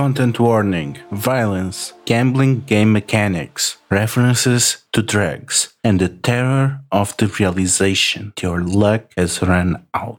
[0.00, 8.32] Content warning, violence, gambling game mechanics, references to drugs, and the terror of the realization
[8.40, 10.18] your luck has run out.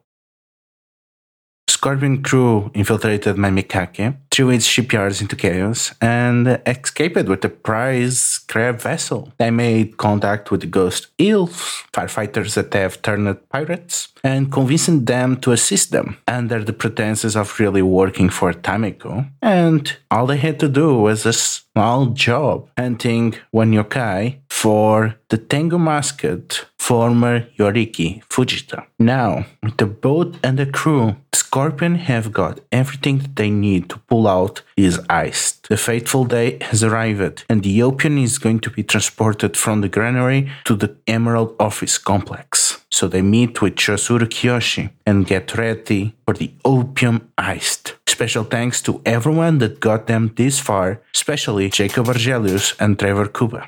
[1.67, 8.81] Scorpion crew infiltrated Mamikake, threw its shipyards into chaos, and escaped with a prize crab
[8.81, 9.31] vessel.
[9.37, 15.37] They made contact with the ghost elves, firefighters that have turned pirates, and convincing them
[15.37, 19.13] to assist them under the pretenses of really working for Tamiko.
[19.41, 25.37] And all they had to do was a small job hunting one yokai for the
[25.37, 28.79] Tengu mascot, former Yoriki Fujita.
[28.97, 33.97] Now, with the boat and the crew, Scorpion have got everything that they need to
[34.09, 35.67] pull out his heist.
[35.67, 39.89] The fateful day has arrived, and the opium is going to be transported from the
[39.95, 42.51] granary to the Emerald Office complex.
[42.89, 47.93] So they meet with Shosuro Kiyoshi and get ready for the opium heist.
[48.07, 53.61] Special thanks to everyone that got them this far, especially Jacob Argelius and Trevor Kuba.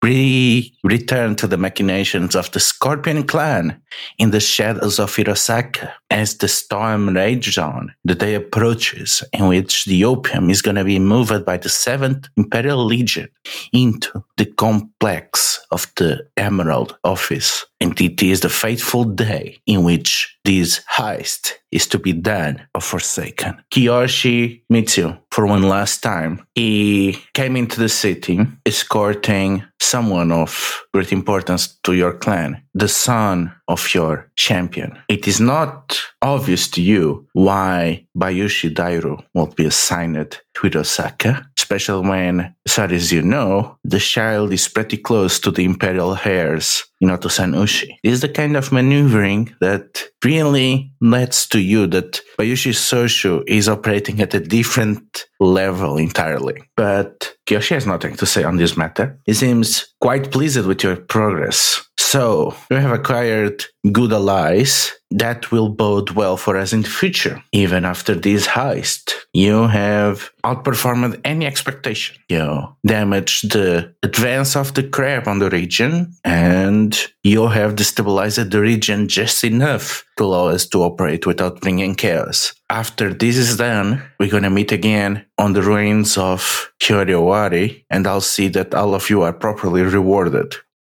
[0.00, 3.82] We return to the machinations of the Scorpion clan
[4.18, 7.92] in the shadows of Hirosaka as the storm rages on.
[8.04, 12.28] The day approaches in which the opium is going to be moved by the 7th
[12.36, 13.28] Imperial Legion
[13.72, 17.66] into the complex of the Emerald Office.
[17.80, 22.80] And it is the fateful day in which this heist is to be done or
[22.80, 23.62] forsaken.
[23.70, 26.44] Kiyoshi meets you for one last time.
[26.54, 33.52] He came into the city escorting someone of great importance to your clan, the son
[33.68, 34.96] of your champion.
[35.08, 42.08] It is not obvious to you why Bayushi Dairu will be assigned to Hirosaka, especially
[42.08, 46.84] when, as far as you know, the child is pretty close to the imperial heirs
[47.00, 47.98] in Otosan Uchi.
[48.02, 53.68] It is the kind of maneuvering that really lets to you that Bayushi Shoju is
[53.68, 56.62] operating at a different level entirely.
[56.76, 59.18] But Kiyoshi has nothing to say on this matter.
[59.24, 61.82] He seems quite pleased with your progress.
[61.98, 67.42] So, you have acquired good allies that will bode well for us in the future.
[67.52, 72.16] Even after this heist, you have outperformed any expectation.
[72.28, 78.60] You damaged the advance of the crab on the region, and you have destabilized the
[78.60, 82.54] region just enough to allow us to operate without bringing chaos.
[82.70, 88.20] After this is done, we're gonna meet again on the ruins of Kyoriowari, and I'll
[88.20, 90.54] see that all of you are properly rewarded.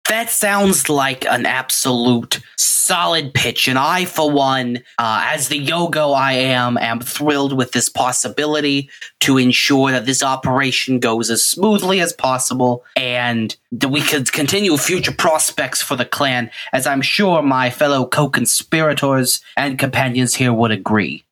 [0.09, 3.69] That sounds like an absolute solid pitch.
[3.69, 8.89] And I, for one, uh, as the Yogo I am, am thrilled with this possibility
[9.21, 14.79] to ensure that this operation goes as smoothly as possible and that we could continue
[14.79, 20.55] future prospects for the clan, as I'm sure my fellow co conspirators and companions here
[20.55, 21.25] would agree.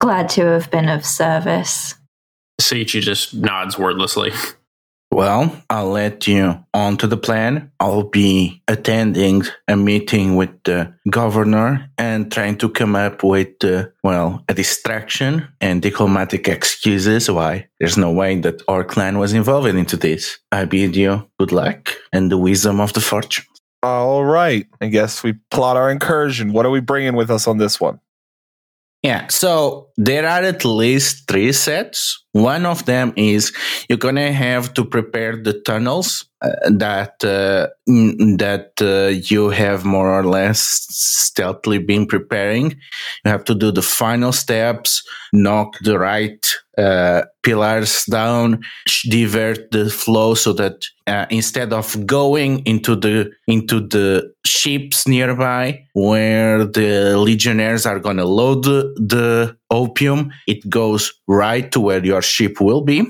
[0.00, 1.96] Glad to have been of service.
[2.58, 4.32] Seiichi just nods wordlessly.
[5.12, 7.70] Well, I'll let you on to the plan.
[7.78, 13.88] I'll be attending a meeting with the governor and trying to come up with, uh,
[14.02, 19.68] well, a distraction and diplomatic excuses why there's no way that our clan was involved
[19.68, 20.38] into this.
[20.50, 23.44] I bid you good luck and the wisdom of the fortune.
[23.82, 24.66] All right.
[24.80, 26.54] I guess we plot our incursion.
[26.54, 28.00] What are we bringing with us on this one?
[29.02, 32.21] Yeah, so there are at least three sets.
[32.32, 33.52] One of them is
[33.88, 40.10] you're gonna have to prepare the tunnels uh, that uh, that uh, you have more
[40.18, 42.70] or less stealthily been preparing.
[43.24, 46.44] You have to do the final steps, knock the right
[46.78, 48.62] uh, pillars down,
[49.08, 55.84] divert the flow so that uh, instead of going into the into the ships nearby
[55.92, 62.22] where the legionnaires are to load the, the opium, it goes right to where your
[62.22, 63.04] ship will be.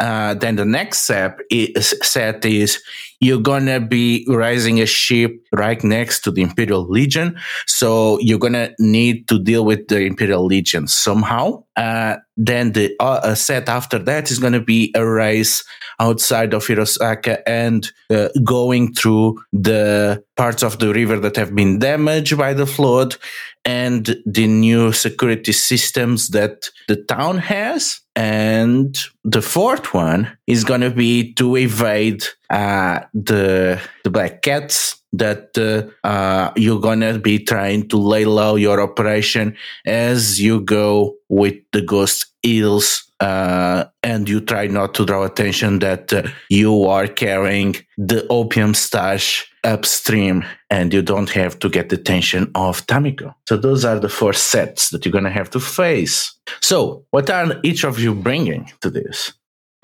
[0.00, 2.82] Uh, then the next step is set is
[3.20, 8.70] you're gonna be raising a ship right next to the Imperial Legion, so you're gonna
[8.78, 11.64] need to deal with the Imperial Legion somehow.
[11.76, 15.64] Uh, then the uh, set after that is gonna be a race
[16.00, 21.78] outside of Hirosaka and uh, going through the parts of the river that have been
[21.78, 23.16] damaged by the flood
[23.64, 28.00] and the new security systems that the town has.
[28.16, 35.02] And the fourth one is going to be to evade uh, the the black cats
[35.12, 39.56] that uh, uh, you're to be trying to lay low your operation
[39.86, 45.78] as you go with the ghost eels uh, and you try not to draw attention
[45.78, 51.88] that uh, you are carrying the opium stash upstream and you don't have to get
[51.88, 53.34] the attention of Tamiko.
[53.48, 56.34] So those are the four sets that you're to have to face.
[56.60, 59.32] So what are each of you bringing to this?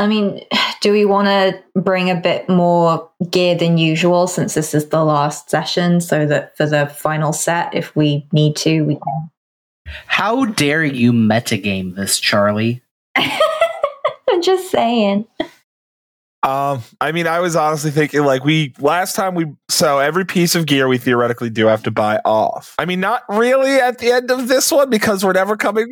[0.00, 0.40] I mean,
[0.80, 5.04] do we want to bring a bit more gear than usual since this is the
[5.04, 9.30] last session so that for the final set, if we need to, we can?
[10.06, 12.82] How dare you metagame this, Charlie?
[13.16, 15.26] I'm just saying.
[16.42, 20.54] Um, I mean, I was honestly thinking like we last time we so every piece
[20.54, 22.74] of gear we theoretically do have to buy off.
[22.78, 25.86] I mean, not really at the end of this one because we're never coming.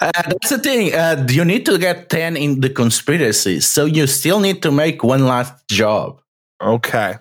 [0.00, 0.92] Uh, that's the thing.
[0.94, 3.60] Uh, you need to get 10 in the conspiracy.
[3.60, 6.20] So you still need to make one last job.
[6.62, 7.16] Okay.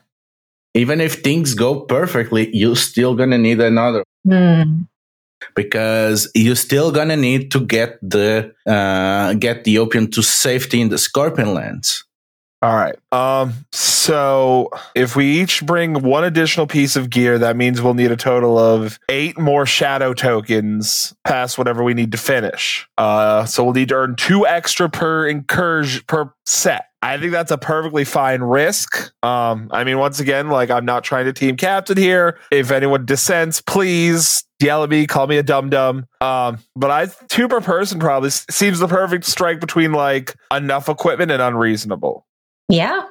[0.74, 4.84] Even if things go perfectly, you're still going to need another Hmm.
[5.56, 10.82] because you're still going to need to get the uh, get the opium to safety
[10.82, 12.04] in the scorpion lands.
[12.64, 12.96] All right.
[13.12, 18.12] Um, so if we each bring one additional piece of gear, that means we'll need
[18.12, 22.88] a total of eight more shadow tokens past whatever we need to finish.
[23.00, 26.86] Uh, so we'll need to earn two extra per incursion per set.
[27.04, 29.12] I think that's a perfectly fine risk.
[29.24, 32.38] Um, I mean, once again, like I'm not trying to team captain here.
[32.52, 36.06] If anyone dissents, please yell at me, call me a dum dum.
[36.22, 41.32] Um, but I two per person probably seems the perfect strike between like enough equipment
[41.32, 42.28] and unreasonable.
[42.72, 43.02] Yeah.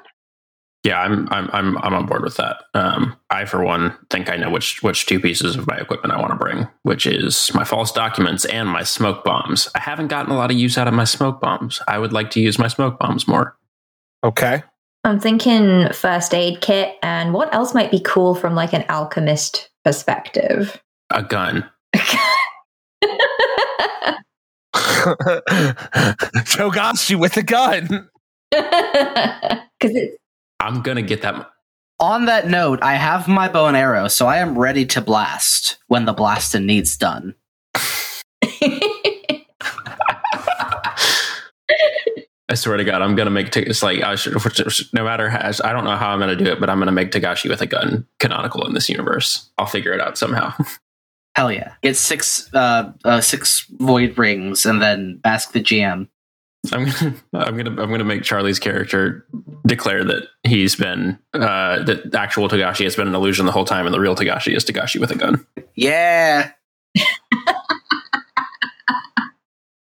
[0.82, 2.62] Yeah, I'm I'm I'm I'm on board with that.
[2.72, 6.18] Um, I for one think I know which which two pieces of my equipment I
[6.18, 9.68] want to bring, which is my false documents and my smoke bombs.
[9.74, 11.82] I haven't gotten a lot of use out of my smoke bombs.
[11.86, 13.58] I would like to use my smoke bombs more.
[14.24, 14.62] Okay.
[15.04, 19.68] I'm thinking first aid kit and what else might be cool from like an alchemist
[19.84, 20.80] perspective?
[21.10, 21.68] A gun.
[26.44, 28.08] Togashi with a gun.
[29.80, 30.16] Because it's
[30.60, 31.50] I'm gonna get that.
[32.00, 35.78] On that note, I have my bow and arrow, so I am ready to blast
[35.88, 37.34] when the blasting needs done.
[42.50, 43.50] I swear to God, I'm gonna make.
[43.52, 44.34] T- it's like I should,
[44.92, 45.50] no matter how.
[45.64, 47.66] I don't know how I'm gonna do it, but I'm gonna make Togashi with a
[47.66, 49.48] gun canonical in this universe.
[49.56, 50.52] I'll figure it out somehow.
[51.36, 51.74] Hell yeah!
[51.82, 56.08] Get six, uh, uh six void rings, and then ask the GM.
[56.72, 59.26] I'm gonna, I'm gonna, I'm gonna make Charlie's character
[59.66, 63.86] declare that he's been, uh, that actual Togashi has been an illusion the whole time,
[63.86, 65.46] and the real Togashi is Togashi with a gun.
[65.74, 66.50] Yeah,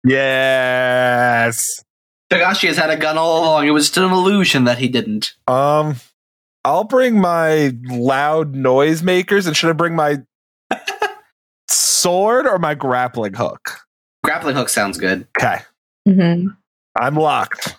[0.03, 1.83] yes.
[2.31, 3.67] Togashi has had a gun all along.
[3.67, 5.33] It was still an illusion that he didn't.
[5.47, 5.95] Um,
[6.63, 10.17] I'll bring my loud noisemakers, and should I bring my
[11.69, 13.79] sword or my grappling hook?
[14.23, 15.27] Grappling hook sounds good.
[15.39, 15.59] Okay,
[16.07, 16.55] Mhm.
[16.99, 17.75] I'm locked.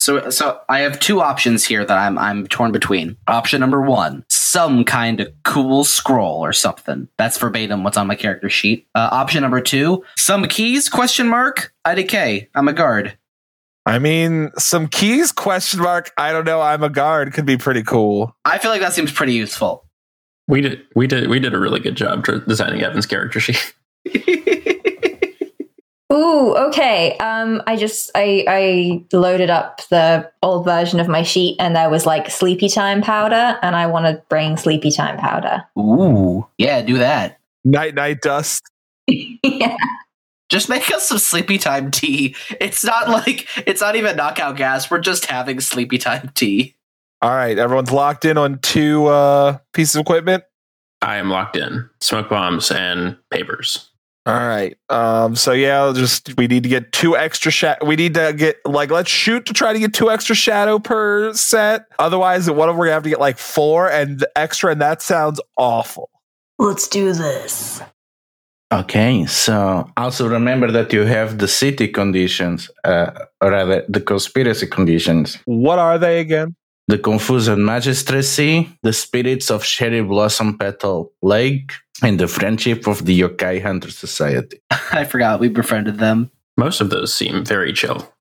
[0.00, 3.16] So, so I have two options here that I'm I'm torn between.
[3.26, 7.08] Option number one, some kind of cool scroll or something.
[7.18, 8.86] That's verbatim what's on my character sheet.
[8.94, 10.88] Uh, option number two, some keys?
[10.88, 11.74] Question mark.
[11.86, 12.48] IDK.
[12.54, 13.18] I'm a guard.
[13.86, 15.32] I mean, some keys?
[15.32, 16.12] Question mark.
[16.16, 16.60] I don't know.
[16.60, 17.32] I'm a guard.
[17.32, 18.36] Could be pretty cool.
[18.44, 19.84] I feel like that seems pretty useful.
[20.46, 23.74] We did, we did, we did a really good job designing Evan's character sheet.
[26.10, 27.18] Ooh, okay.
[27.18, 31.90] Um, I just I I loaded up the old version of my sheet, and there
[31.90, 35.64] was like sleepy time powder, and I want to bring sleepy time powder.
[35.78, 37.40] Ooh, yeah, do that.
[37.64, 38.62] Night, night dust.
[39.06, 39.76] yeah.
[40.48, 42.34] Just make us some sleepy time tea.
[42.58, 44.90] It's not like it's not even knockout gas.
[44.90, 46.74] We're just having sleepy time tea.
[47.20, 50.44] All right, everyone's locked in on two uh, pieces of equipment.
[51.02, 51.90] I am locked in.
[52.00, 53.87] Smoke bombs and papers.
[54.28, 54.76] All right.
[54.90, 55.34] Um.
[55.36, 57.86] So yeah, just we need to get two extra shadow.
[57.86, 61.32] We need to get like let's shoot to try to get two extra shadow per
[61.32, 61.86] set.
[61.98, 64.72] Otherwise, what if we're gonna have to get like four and extra?
[64.72, 66.10] And that sounds awful.
[66.58, 67.80] Let's do this.
[68.70, 74.66] Okay, so also remember that you have the city conditions, uh, or rather the conspiracy
[74.66, 75.38] conditions.
[75.46, 76.54] What are they again?
[76.86, 83.20] The confused Magistracy, the Spirits of Cherry Blossom Petal Lake, and the Friendship of the
[83.20, 84.60] Yokai Hunter Society.
[84.92, 86.30] I forgot we befriended them.
[86.56, 88.12] Most of those seem very chill.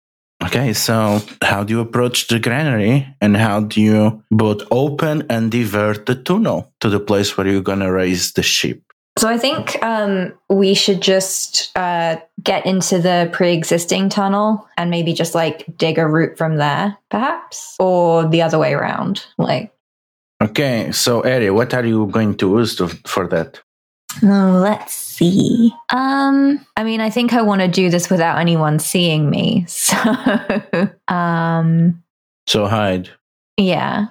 [0.43, 5.51] Okay, so how do you approach the granary and how do you both open and
[5.51, 8.81] divert the tunnel to the place where you're gonna raise the ship?
[9.17, 15.13] So I think um, we should just uh, get into the pre-existing tunnel and maybe
[15.13, 19.25] just like dig a route from there, perhaps, or the other way around.
[19.39, 19.73] Like,
[20.39, 23.59] Okay, so Eri, what are you going to use to, for that?
[24.23, 25.73] Oh, let's see.
[25.89, 29.65] Um, I mean, I think I want to do this without anyone seeing me.
[29.77, 29.95] So,
[31.07, 32.03] um,
[32.47, 33.09] So hide.
[33.57, 34.07] yeah.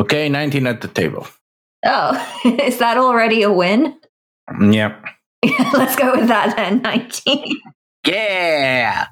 [0.00, 1.26] Okay, 19 at the table.
[1.84, 3.96] Oh, is that already a win?
[4.60, 4.96] Yeah.
[5.72, 6.82] Let's go with that then.
[6.82, 7.60] Nineteen.
[8.06, 9.06] Yeah.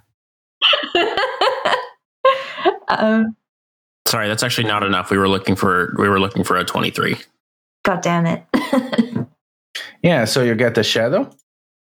[2.88, 3.36] um,
[4.06, 5.10] Sorry, that's actually not enough.
[5.10, 7.16] We were looking for we were looking for a 23.
[7.84, 8.44] God damn it.
[10.04, 11.28] Yeah, so you get the shadow.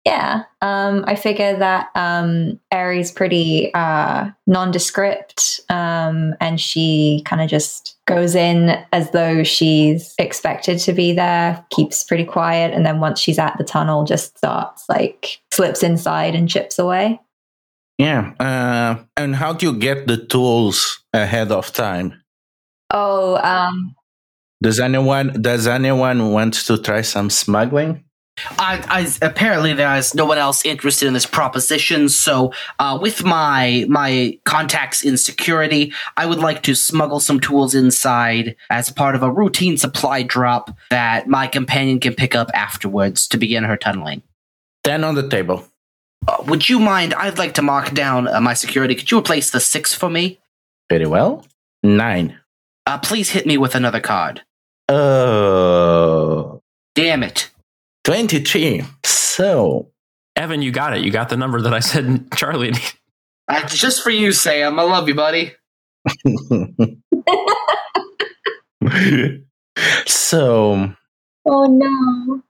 [0.07, 0.45] yeah.
[0.63, 7.99] Um, I figure that um, Aries pretty uh, nondescript, um, and she kind of just
[8.07, 13.19] goes in as though she's expected to be there, keeps pretty quiet, and then once
[13.21, 17.21] she's at the tunnel, just starts like slips inside and chips away.
[17.99, 18.33] Yeah.
[18.41, 22.23] Uh, and how do you get the tools ahead of time?
[22.91, 23.95] Oh, um,
[24.63, 28.05] Does anyone does anyone want to try some smuggling?
[28.59, 32.09] I, I apparently there is no one else interested in this proposition.
[32.09, 37.75] So, uh, with my my contacts in security, I would like to smuggle some tools
[37.75, 43.29] inside as part of a routine supply drop that my companion can pick up afterwards
[43.29, 44.23] to begin her tunneling.
[44.83, 45.65] Ten on the table.
[46.27, 47.15] Uh, would you mind?
[47.15, 48.95] I'd like to mark down uh, my security.
[48.95, 50.41] Could you replace the six for me?
[50.89, 51.45] Very well.
[51.83, 52.39] Nine.
[52.87, 54.43] Uh, please hit me with another card.
[54.89, 56.61] Oh.
[56.95, 57.51] Damn it!
[58.05, 58.83] 23.
[59.05, 59.91] So,
[60.37, 61.05] Evan, you got it.
[61.05, 62.73] You got the number that I said Charlie.
[63.49, 64.79] Uh, just for you, Sam.
[64.79, 65.53] I love you, buddy.
[70.07, 70.95] so
[71.47, 72.43] oh no.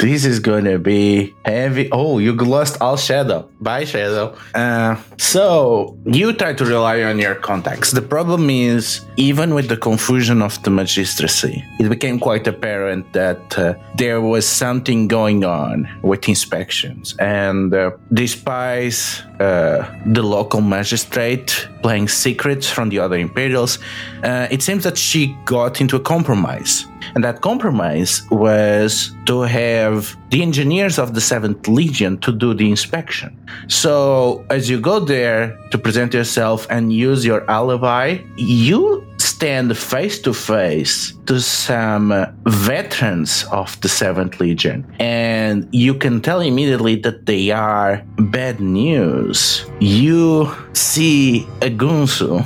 [0.00, 1.88] This is gonna be heavy.
[1.92, 3.48] Oh, you lost all shadow.
[3.60, 4.34] Bye, shadow.
[4.54, 7.90] Uh, so you try to rely on your contacts.
[7.90, 13.58] The problem is, even with the confusion of the magistracy, it became quite apparent that
[13.58, 21.66] uh, there was something going on with inspections, and uh, despite uh, the local magistrate
[21.82, 23.78] playing secrets from the other Imperials,
[24.22, 26.86] uh, it seems that she got into a compromise.
[27.14, 32.68] And that compromise was to have the engineers of the 7th Legion to do the
[32.68, 33.36] inspection.
[33.68, 39.04] So, as you go there to present yourself and use your alibi, you
[39.40, 44.84] stand face to face to some uh, veterans of the 7th Legion.
[45.00, 49.64] And you can tell immediately that they are bad news.
[49.80, 52.44] You see a Gunso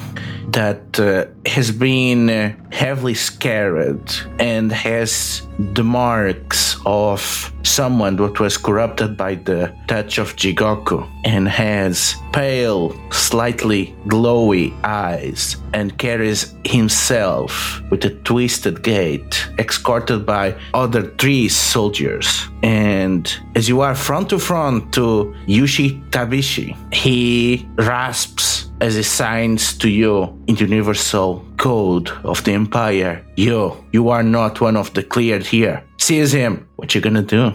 [0.53, 4.09] that uh, has been uh, heavily scarred
[4.39, 11.49] and has the marks of someone that was corrupted by the touch of Jigoku and
[11.49, 21.03] has pale, slightly glowy eyes and carries himself with a twisted gait, escorted by other
[21.17, 22.49] three soldiers.
[22.63, 29.77] And as you are front to front to Yushi Tabishi, he rasps as he signs
[29.79, 33.25] to you in the universal code of the empire.
[33.37, 35.83] You, you are not one of the cleared here.
[36.05, 36.69] Seize him.
[36.77, 37.55] What you gonna do?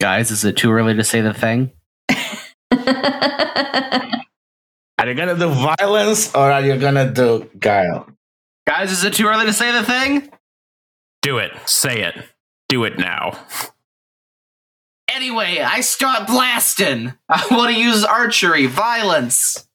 [0.00, 1.72] Guys, is it too early to say the thing?
[4.96, 8.06] Are you gonna do violence or are you gonna do guile?
[8.68, 10.30] Guys, is it too early to say the thing?
[11.22, 11.50] Do it.
[11.66, 12.14] Say it.
[12.68, 13.32] Do it now.
[15.12, 17.14] Anyway, I start blasting.
[17.28, 19.66] I want to use archery, violence.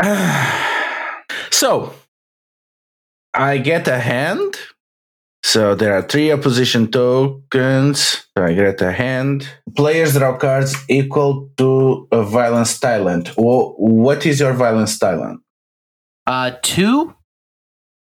[1.50, 1.92] so,
[3.34, 4.58] I get a hand.
[5.42, 8.26] So there are three opposition tokens.
[8.36, 9.48] So I get a hand.
[9.76, 13.30] Players draw cards equal to a violence talent.
[13.36, 15.40] Wha- What is your violence talent?
[16.26, 17.14] Uh, two.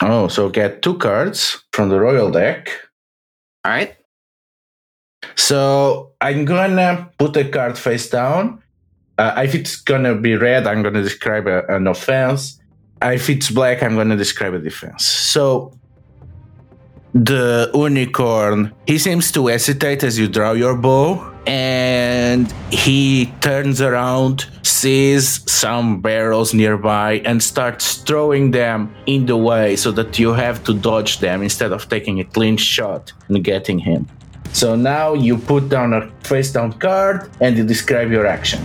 [0.02, 2.70] Oh, so get two cards from the royal deck.
[3.66, 3.96] All right.
[5.36, 8.62] So I'm gonna put a card face down.
[9.18, 12.60] Uh, if it's gonna be red, I'm gonna describe a, an offense.
[13.02, 15.06] If it's black, I'm gonna describe a defense.
[15.06, 15.78] So
[17.14, 24.48] the unicorn, he seems to hesitate as you draw your bow, and he turns around,
[24.64, 30.64] sees some barrels nearby, and starts throwing them in the way so that you have
[30.64, 34.08] to dodge them instead of taking a clean shot and getting him.
[34.54, 38.64] So now you put down a face down card and you describe your action.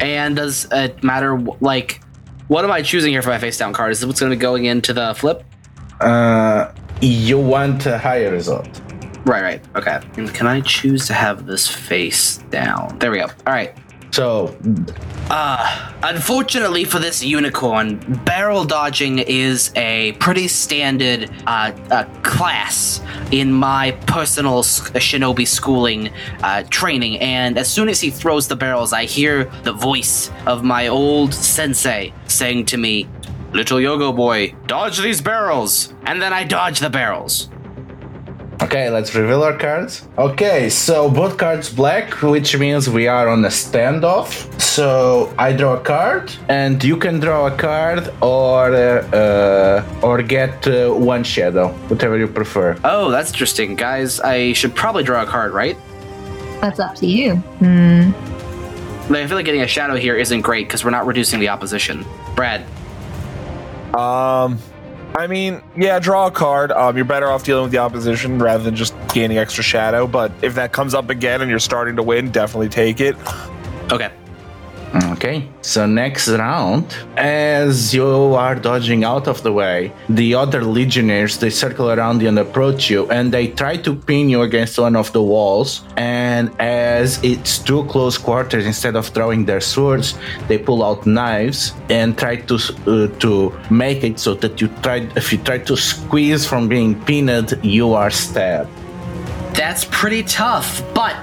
[0.00, 1.36] And does it matter?
[1.60, 2.00] Like,
[2.48, 3.90] what am I choosing here for my face down card?
[3.92, 5.44] Is this what's going to be going into the flip?
[6.00, 6.70] Uh,
[7.06, 8.68] you want a higher result.
[9.24, 9.64] Right, right.
[9.74, 10.00] Okay.
[10.16, 12.98] And can I choose to have this face down?
[12.98, 13.26] There we go.
[13.46, 13.76] All right.
[14.10, 14.56] So,
[15.30, 17.96] Uh, unfortunately for this unicorn,
[18.26, 26.10] barrel dodging is a pretty standard uh, uh, class in my personal shinobi schooling
[26.42, 27.18] uh, training.
[27.20, 31.32] And as soon as he throws the barrels, I hear the voice of my old
[31.32, 33.08] sensei saying to me,
[33.54, 35.94] Little Yogo boy, dodge these barrels.
[36.06, 37.48] And then I dodge the barrels.
[38.62, 40.08] okay, let's reveal our cards.
[40.18, 44.28] Okay, so both cards black, which means we are on a standoff.
[44.60, 50.22] So I draw a card, and you can draw a card or uh, uh, or
[50.22, 52.76] get uh, one shadow, whatever you prefer.
[52.82, 53.76] Oh, that's interesting.
[53.76, 55.76] Guys, I should probably draw a card, right?
[56.60, 57.36] That's up to you.
[57.62, 58.10] Hmm.
[59.12, 61.50] Like, I feel like getting a shadow here isn't great because we're not reducing the
[61.50, 62.06] opposition.
[62.34, 62.64] Brad,
[63.94, 64.58] Um,
[65.16, 66.72] I mean, yeah, draw a card.
[66.72, 70.06] Um, you're better off dealing with the opposition rather than just gaining extra shadow.
[70.06, 73.16] But if that comes up again and you're starting to win, definitely take it.
[73.92, 74.10] okay.
[74.94, 76.86] Okay, so next round,
[77.16, 82.28] as you are dodging out of the way, the other legionnaires they circle around you
[82.28, 85.82] and approach you, and they try to pin you against one of the walls.
[85.96, 91.72] And as it's too close quarters, instead of throwing their swords, they pull out knives
[91.90, 92.54] and try to
[92.86, 95.08] uh, to make it so that you try.
[95.16, 98.70] If you try to squeeze from being pinned, you are stabbed.
[99.54, 101.16] That's pretty tough, but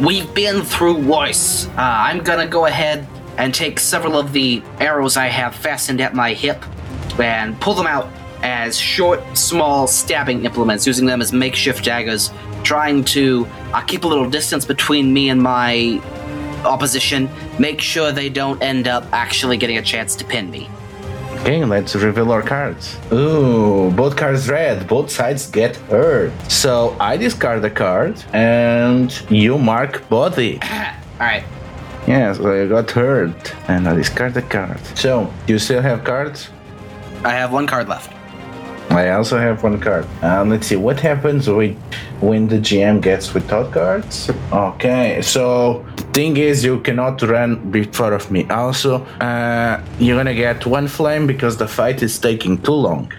[0.00, 1.66] we've been through worse.
[1.68, 6.14] Uh, I'm gonna go ahead and take several of the arrows I have fastened at
[6.14, 6.62] my hip
[7.18, 8.08] and pull them out
[8.42, 12.30] as short, small stabbing implements, using them as makeshift daggers,
[12.62, 16.00] trying to uh, keep a little distance between me and my
[16.64, 20.68] opposition, make sure they don't end up actually getting a chance to pin me.
[21.40, 22.98] Okay, let's reveal our cards.
[23.10, 24.86] Ooh, both cards red.
[24.86, 26.32] Both sides get hurt.
[26.50, 30.60] So I discard the card, and you mark body.
[30.62, 31.44] All right.
[32.06, 34.80] Yes, I got hurt, and I discard the card.
[34.94, 36.50] So you still have cards?
[37.24, 38.12] I have one card left.
[38.90, 40.06] I also have one card.
[40.22, 41.76] Um, let's see what happens with
[42.20, 44.30] when the GM gets without cards.
[44.52, 48.48] Okay, so thing is you cannot run before of me.
[48.48, 53.12] Also, uh, you're gonna get one flame because the fight is taking too long.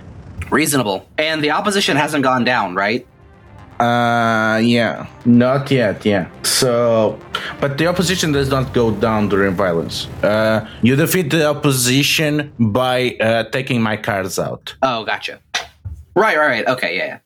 [0.50, 1.08] Reasonable.
[1.18, 3.06] And the opposition hasn't gone down, right?
[3.80, 6.06] Uh, yeah, not yet.
[6.06, 6.30] Yeah.
[6.44, 7.20] So,
[7.60, 10.08] but the opposition does not go down during violence.
[10.22, 14.76] Uh, you defeat the opposition by uh, taking my cards out.
[14.84, 15.40] Oh, gotcha.
[16.16, 16.68] Right, right, right.
[16.68, 17.20] Okay, yeah, yeah.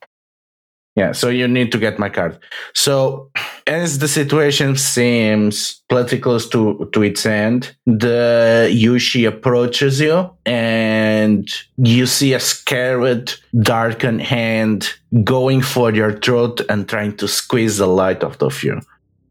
[0.95, 2.39] Yeah, so you need to get my card.
[2.73, 3.29] So,
[3.67, 11.49] as the situation seems pretty close to, to its end, the Yushi approaches you and
[11.77, 17.87] you see a scared, darkened hand going for your throat and trying to squeeze the
[17.87, 18.79] light out of you.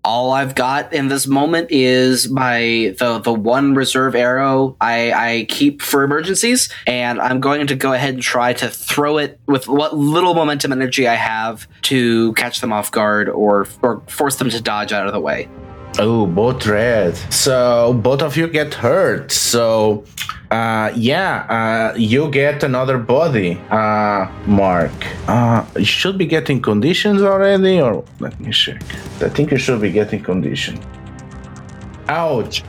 [0.05, 5.45] All I've got in this moment is my the the one reserve arrow I, I
[5.49, 9.67] keep for emergencies, and I'm going to go ahead and try to throw it with
[9.67, 14.51] what little momentum energy I have to catch them off guard or or force them
[14.51, 15.49] to dodge out of the way.
[15.99, 17.17] Oh, both red.
[17.33, 19.31] So both of you get hurt.
[19.31, 20.05] So,
[20.51, 24.93] uh, yeah, uh, you get another body, uh, Mark.
[25.29, 28.83] Uh, you should be getting conditions already, or let me check.
[29.21, 30.81] I think you should be getting condition.
[32.09, 32.65] Ouch.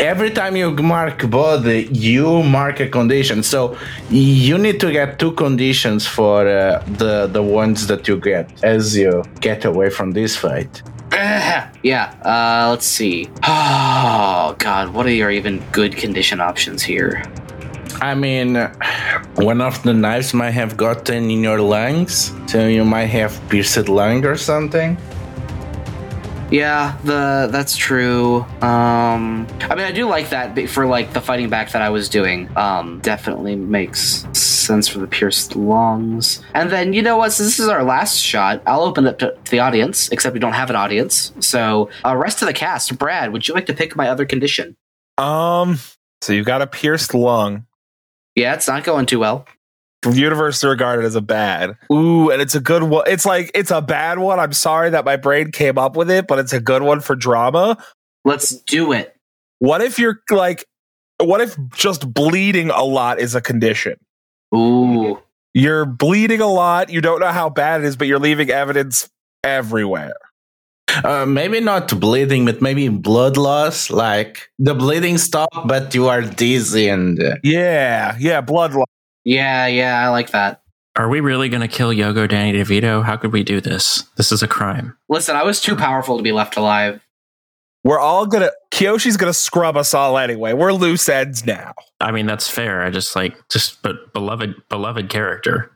[0.00, 3.42] Every time you mark body, you mark a condition.
[3.42, 3.76] So
[4.10, 8.96] you need to get two conditions for uh, the the ones that you get as
[8.96, 10.82] you get away from this fight.
[11.82, 13.30] yeah, uh, let's see.
[13.46, 17.22] Oh God, what are your even good condition options here?
[18.00, 18.56] I mean,
[19.36, 23.88] one of the knives might have gotten in your lungs, so you might have pierced
[23.88, 24.98] lung or something.
[26.50, 28.44] Yeah, the that's true.
[28.60, 32.08] Um, I mean, I do like that for like the fighting back that I was
[32.08, 32.50] doing.
[32.56, 34.26] Um, definitely makes
[34.64, 36.42] sense for the pierced lungs.
[36.54, 37.32] And then you know what?
[37.32, 40.08] Since this is our last shot, I'll open it to, to the audience.
[40.10, 42.98] Except we don't have an audience, so uh, rest of the cast.
[42.98, 44.76] Brad, would you like to pick my other condition?
[45.18, 45.78] Um,
[46.22, 47.66] so you've got a pierced lung.
[48.34, 49.46] Yeah, it's not going too well.
[50.04, 51.76] Universally regarded as a bad.
[51.90, 53.04] Ooh, and it's a good one.
[53.06, 54.38] It's like it's a bad one.
[54.38, 57.16] I'm sorry that my brain came up with it, but it's a good one for
[57.16, 57.78] drama.
[58.24, 59.16] Let's do it.
[59.60, 60.66] What if you're like,
[61.18, 63.96] what if just bleeding a lot is a condition?
[64.54, 65.20] Ooh,
[65.52, 66.90] You're bleeding a lot.
[66.90, 69.08] You don't know how bad it is, but you're leaving evidence
[69.44, 70.14] everywhere.
[71.02, 73.90] Uh, maybe not bleeding, but maybe blood loss.
[73.90, 78.86] Like the bleeding stopped, but you are dizzy and uh, Yeah, yeah, blood loss.
[79.24, 80.60] yeah, yeah, I like that.
[80.96, 83.02] Are we really going to kill Yogo Danny DeVito?
[83.04, 84.04] How could we do this?
[84.16, 84.96] This is a crime.
[85.08, 87.00] Listen, I was too powerful to be left alive.
[87.84, 90.52] We're all gonna Kiyoshi's gonna scrub us all anyway.
[90.54, 91.74] We're loose ends now.
[92.00, 92.82] I mean, that's fair.
[92.82, 95.70] I just like just but beloved beloved character.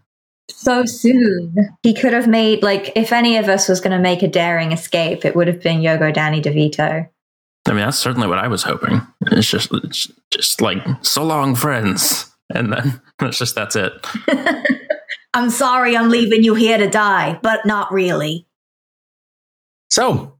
[0.51, 1.55] So soon.
[1.83, 4.73] He could have made, like, if any of us was going to make a daring
[4.73, 7.07] escape, it would have been Yogo Danny DeVito.
[7.67, 9.03] I mean, that's certainly what I was hoping.
[9.27, 13.93] It's just it's just like so long, friends, and then it's just that's it.
[15.35, 18.47] I'm sorry I'm leaving you here to die, but not really.
[19.91, 20.38] So,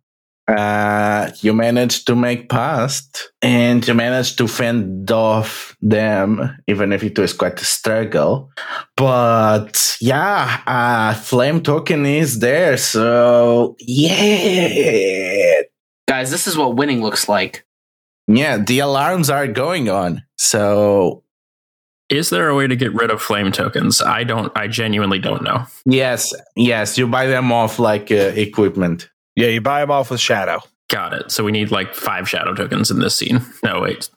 [0.49, 7.03] uh, you managed to make past and you managed to fend off them, even if
[7.03, 8.51] it was quite a struggle.
[8.97, 12.77] But yeah, uh, flame token is there.
[12.79, 15.63] So, yeah.
[16.09, 17.67] Guys, this is what winning looks like.
[18.27, 20.23] Yeah, the alarms are going on.
[20.37, 21.25] So,
[22.09, 24.01] Is there a way to get rid of flame tokens?
[24.01, 24.51] I don't.
[24.57, 25.67] I genuinely don't know.
[25.85, 29.11] yes, yes, you buy them off like uh, equipment.
[29.39, 30.59] Yeah, you buy them off with Shadow.
[30.91, 31.31] Got it.
[31.31, 33.41] So we need like five shadow tokens in this scene.
[33.63, 34.11] No, wait.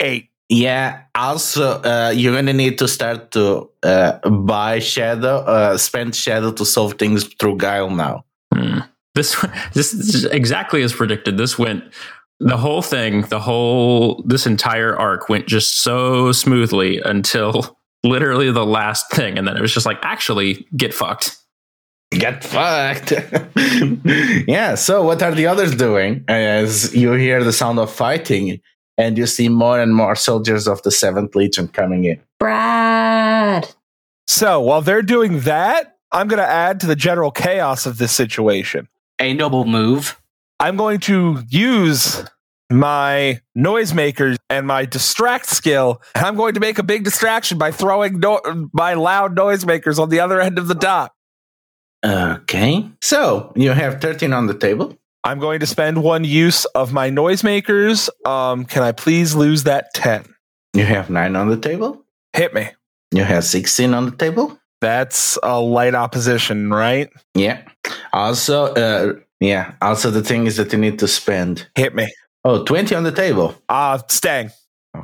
[0.00, 0.28] Eight.
[0.50, 1.02] Yeah.
[1.14, 6.64] Also, uh, you're gonna need to start to uh, buy shadow, uh, spend shadow to
[6.66, 8.24] solve things through guile now.
[8.52, 8.80] Hmm.
[9.14, 11.38] This this is exactly as predicted.
[11.38, 11.84] This went
[12.38, 18.66] the whole thing, the whole this entire arc went just so smoothly until literally the
[18.66, 21.38] last thing, and then it was just like, actually, get fucked.
[22.10, 23.12] Get fucked.
[24.48, 24.74] yeah.
[24.74, 26.24] So, what are the others doing?
[26.28, 28.60] As you hear the sound of fighting,
[28.98, 32.20] and you see more and more soldiers of the Seventh Legion coming in.
[32.38, 33.74] Brad.
[34.26, 38.88] So while they're doing that, I'm gonna add to the general chaos of this situation.
[39.20, 40.20] A noble move.
[40.58, 42.24] I'm going to use
[42.70, 47.70] my noisemakers and my distract skill, and I'm going to make a big distraction by
[47.70, 48.40] throwing no-
[48.72, 51.12] my loud noisemakers on the other end of the dock.
[52.06, 52.88] Okay.
[53.02, 54.96] So you have 13 on the table.
[55.24, 58.08] I'm going to spend one use of my noisemakers.
[58.24, 60.24] Um, can I please lose that 10?
[60.74, 62.04] You have nine on the table.
[62.32, 62.68] Hit me.
[63.10, 64.56] You have 16 on the table.
[64.80, 67.10] That's a light opposition, right?
[67.34, 67.62] Yeah.
[68.12, 69.72] Also, uh, yeah.
[69.82, 71.66] Also, the thing is that you need to spend.
[71.74, 72.06] Hit me.
[72.44, 73.60] Oh, 20 on the table.
[73.68, 74.50] Uh, stang.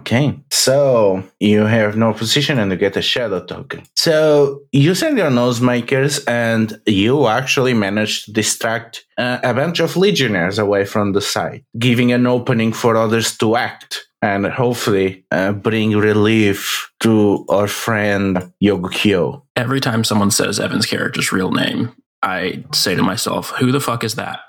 [0.00, 0.38] Okay.
[0.50, 3.82] So you have no position and you get a shadow token.
[3.94, 9.96] So you send your nosemakers and you actually manage to distract uh, a bunch of
[9.96, 15.52] legionnaires away from the site, giving an opening for others to act and hopefully uh,
[15.52, 19.42] bring relief to our friend Yogukyo.
[19.56, 24.04] Every time someone says Evan's character's real name, I say to myself, "Who the fuck
[24.04, 24.40] is that?"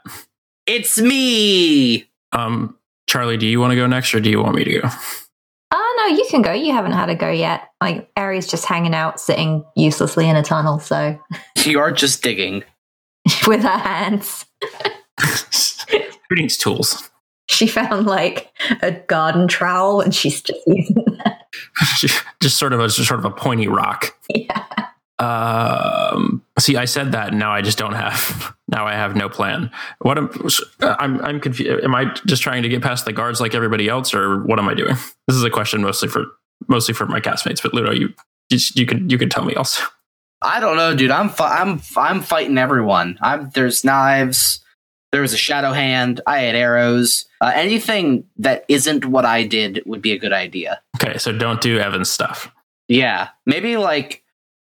[0.68, 2.10] It's me.
[2.32, 2.78] Um,
[3.08, 4.90] Charlie, do you want to go next, or do you want me to go?
[6.04, 6.52] No, you can go.
[6.52, 7.70] You haven't had a go yet.
[7.80, 11.18] Like, Aries just hanging out, sitting uselessly in a tunnel, so
[11.66, 12.64] You are just digging.
[13.48, 14.46] with her hands.
[15.90, 17.10] Who needs tools?
[17.48, 21.44] She found like a garden trowel and she's just using that.
[22.42, 24.14] just sort of a just sort of a pointy rock.
[24.30, 24.66] Yeah.
[25.24, 28.56] Um, see, I said that, and now I just don't have.
[28.70, 29.70] Now I have no plan.
[30.00, 30.32] What am
[30.82, 31.22] I'm?
[31.22, 31.84] I'm confused.
[31.84, 34.68] Am I just trying to get past the guards like everybody else, or what am
[34.68, 34.96] I doing?
[35.28, 36.26] This is a question mostly for
[36.68, 37.62] mostly for my castmates.
[37.62, 38.16] But Ludo, you
[38.50, 39.84] you, you could you could tell me also.
[40.42, 41.12] I don't know, dude.
[41.12, 43.20] I'm fi- I'm I'm fighting everyone.
[43.22, 44.60] I'm there's knives.
[45.12, 46.22] There was a shadow hand.
[46.26, 47.26] I had arrows.
[47.42, 50.82] Uh, anything that isn't what I did would be a good idea.
[50.96, 52.52] Okay, so don't do Evan's stuff.
[52.88, 54.23] Yeah, maybe like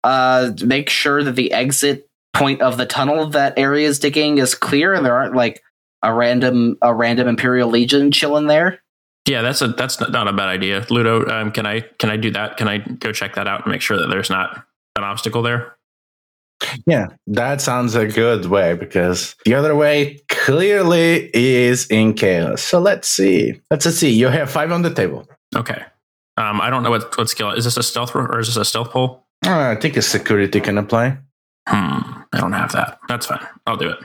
[0.04, 4.56] uh make sure that the exit point of the tunnel that area is digging is
[4.56, 5.62] clear and there aren't like
[6.02, 8.80] a random a random Imperial Legion chilling there.
[9.28, 10.86] Yeah, that's a that's not, not a bad idea.
[10.90, 12.58] Ludo, um, can I can I do that?
[12.58, 15.78] Can I go check that out and make sure that there's not an obstacle there?
[16.86, 22.62] Yeah, that sounds a good way because the other way clearly is in chaos.
[22.62, 23.60] So let's see.
[23.72, 24.10] Let's see.
[24.10, 25.28] You have five on the table.
[25.56, 25.82] Okay.
[26.36, 28.58] Um, I don't know what what skill is this a stealth ro- or is this
[28.58, 29.23] a stealth pull?
[29.46, 31.18] Uh, I think a security can apply.
[31.68, 33.00] Hmm, I don't have that.
[33.08, 33.46] That's fine.
[33.66, 34.00] I'll do it.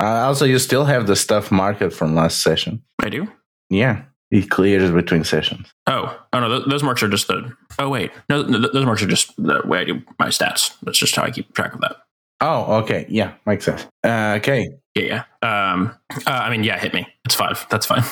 [0.00, 2.82] Uh, also, you still have the stuff marked from last session.
[3.02, 3.28] I do.
[3.70, 5.72] Yeah, it clears between sessions.
[5.86, 7.54] Oh, oh no, th- those marks are just the.
[7.78, 10.74] Oh wait, no, no, those marks are just the way I do my stats.
[10.82, 11.96] That's just how I keep track of that.
[12.40, 13.06] Oh, okay.
[13.08, 13.86] Yeah, makes sense.
[14.04, 14.68] Uh, okay.
[14.94, 15.72] Yeah, yeah.
[15.72, 17.06] Um, uh, I mean, yeah, hit me.
[17.24, 17.66] It's five.
[17.70, 18.04] That's fine.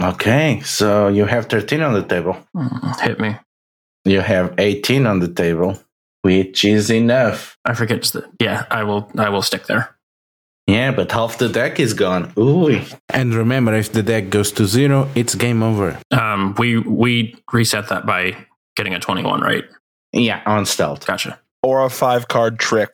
[0.00, 0.60] Okay.
[0.64, 2.36] So you have 13 on the table.
[2.54, 3.36] Hmm, hit me.
[4.04, 5.78] You have 18 on the table,
[6.22, 7.56] which is enough.
[7.64, 8.02] I forget.
[8.02, 9.10] The, yeah, I will.
[9.18, 9.94] I will stick there.
[10.66, 12.32] Yeah, but half the deck is gone.
[12.38, 12.80] Ooh.
[13.08, 15.98] And remember, if the deck goes to zero, it's game over.
[16.10, 18.36] Um, we we reset that by
[18.76, 19.64] getting a twenty-one, right?
[20.12, 21.06] Yeah, on stealth.
[21.06, 21.38] Gotcha.
[21.62, 22.90] or a five card trick.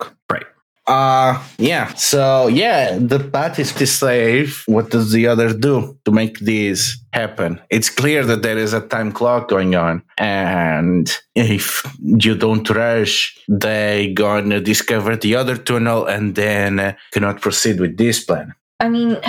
[0.87, 1.94] Uh yeah.
[1.94, 4.64] So yeah, the path is to save.
[4.66, 7.59] What does the other do to make this happen?
[7.70, 13.35] It's clear that there is a time clock going on, and if you don't rush,
[13.49, 18.53] they gonna discover the other tunnel and then cannot proceed with this plan.
[18.80, 19.18] I mean,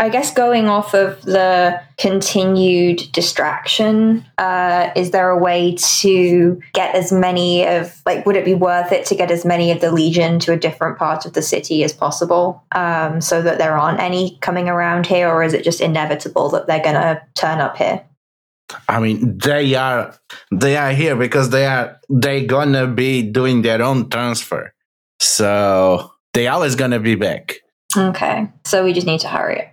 [0.00, 6.94] I guess going off of the continued distraction, uh, is there a way to get
[6.94, 9.90] as many of, like, would it be worth it to get as many of the
[9.90, 13.98] Legion to a different part of the city as possible um, so that there aren't
[13.98, 17.76] any coming around here, or is it just inevitable that they're going to turn up
[17.76, 18.04] here?
[18.88, 20.14] I mean, they are
[20.52, 24.74] they are here because they are they gonna be doing their own transfer,
[25.18, 27.60] so they always gonna be back.
[27.96, 29.68] Okay, so we just need to hurry it.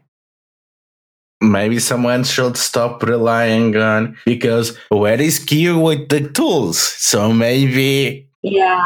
[1.41, 6.80] maybe someone should stop relying on because where is Q with the tools?
[6.80, 8.82] So maybe Yeah.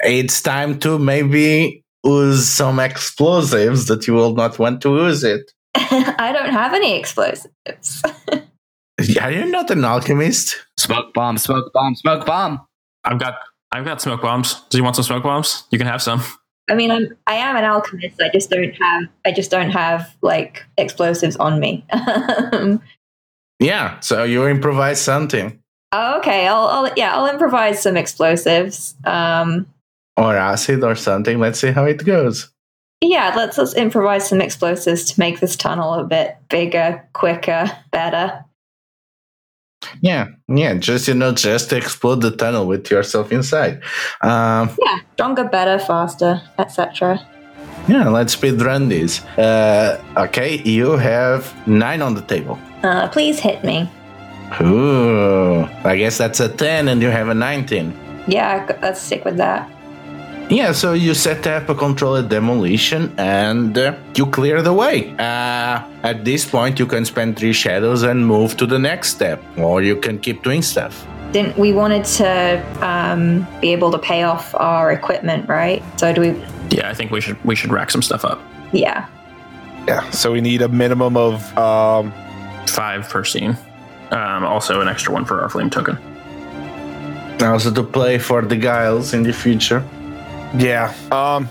[0.00, 5.52] it's time to maybe use some explosives that you will not want to use it.
[5.76, 8.02] I don't have any explosives.
[9.20, 10.56] Are you not an alchemist?
[10.78, 12.66] Smoke bomb, smoke bomb, smoke bomb.
[13.04, 13.34] I've got
[13.70, 14.62] I've got smoke bombs.
[14.70, 15.64] Do you want some smoke bombs?
[15.70, 16.22] You can have some.
[16.68, 18.20] I mean, I'm I am an alchemist.
[18.20, 21.84] I just don't have I just don't have like explosives on me.
[21.92, 22.80] oh,
[23.58, 25.58] Yeah, so you improvise something.
[25.94, 28.94] okay, I'll, I'll yeah, I'll improvise some explosives.
[29.04, 29.66] Um,
[30.18, 31.38] Or acid or something.
[31.38, 32.50] Let's see how it goes.
[33.02, 38.44] yeah, let's let's improvise some explosives to make this tunnel a bit bigger, quicker, better.
[40.00, 43.82] Yeah, yeah, just you know, just explode the tunnel with yourself inside.
[44.22, 47.20] Um, Yeah, stronger, better, faster, etc.
[47.88, 49.24] yeah, let's speed run this.
[49.38, 52.58] Uh, okay, you have nine on the table.
[52.82, 53.88] Uh, please hit me.
[54.60, 57.92] Ooh, I guess that's a 10 and you have a 19.
[58.28, 59.68] Yeah, let's stick with that.
[60.48, 65.10] Yeah, so you set up a controlled demolition and uh, you clear the way.
[65.18, 69.42] Uh, at this point, you can spend three shadows and move to the next step,
[69.58, 71.04] or you can keep doing stuff.
[71.32, 75.82] Didn't we wanted to um, be able to pay off our equipment, right?
[75.98, 76.28] So do we?
[76.70, 78.40] Yeah, I think we should we should rack some stuff up.
[78.72, 79.08] Yeah.
[79.88, 80.08] Yeah.
[80.10, 82.12] So we need a minimum of um,
[82.68, 83.56] Five per scene.
[84.10, 85.98] Um, also an extra one for our flame token.
[87.40, 89.84] Also, to play for the Giles in the future.
[90.54, 90.94] Yeah.
[91.10, 91.48] Um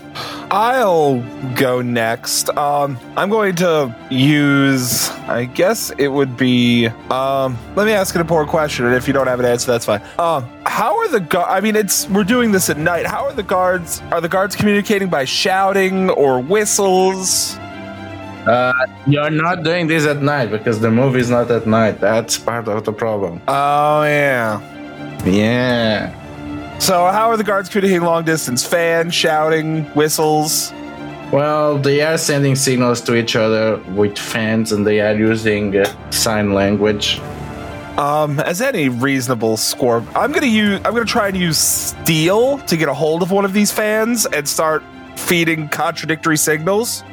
[0.52, 1.22] I'll
[1.56, 2.50] go next.
[2.58, 8.22] Um I'm going to use I guess it would be um let me ask an
[8.22, 10.02] important question and if you don't have an answer that's fine.
[10.20, 13.06] Um how are the gu- I mean it's we're doing this at night.
[13.06, 17.58] How are the guards are the guards communicating by shouting or whistles?
[18.48, 18.72] Uh,
[19.08, 22.00] you're not doing this at night because the movie's not at night.
[22.00, 23.42] That's part of the problem.
[23.48, 24.62] Oh yeah.
[25.26, 26.14] Yeah.
[26.80, 28.66] So how are the guards communicating long distance?
[28.66, 30.72] Fan, shouting, whistles?
[31.32, 36.12] Well, they are sending signals to each other with fans and they are using uh,
[36.12, 37.20] sign language.
[37.98, 40.82] Um, as any reasonable score, I'm gonna use.
[40.84, 44.26] I'm gonna try and use steel to get a hold of one of these fans
[44.26, 44.84] and start
[45.16, 47.04] feeding contradictory signals.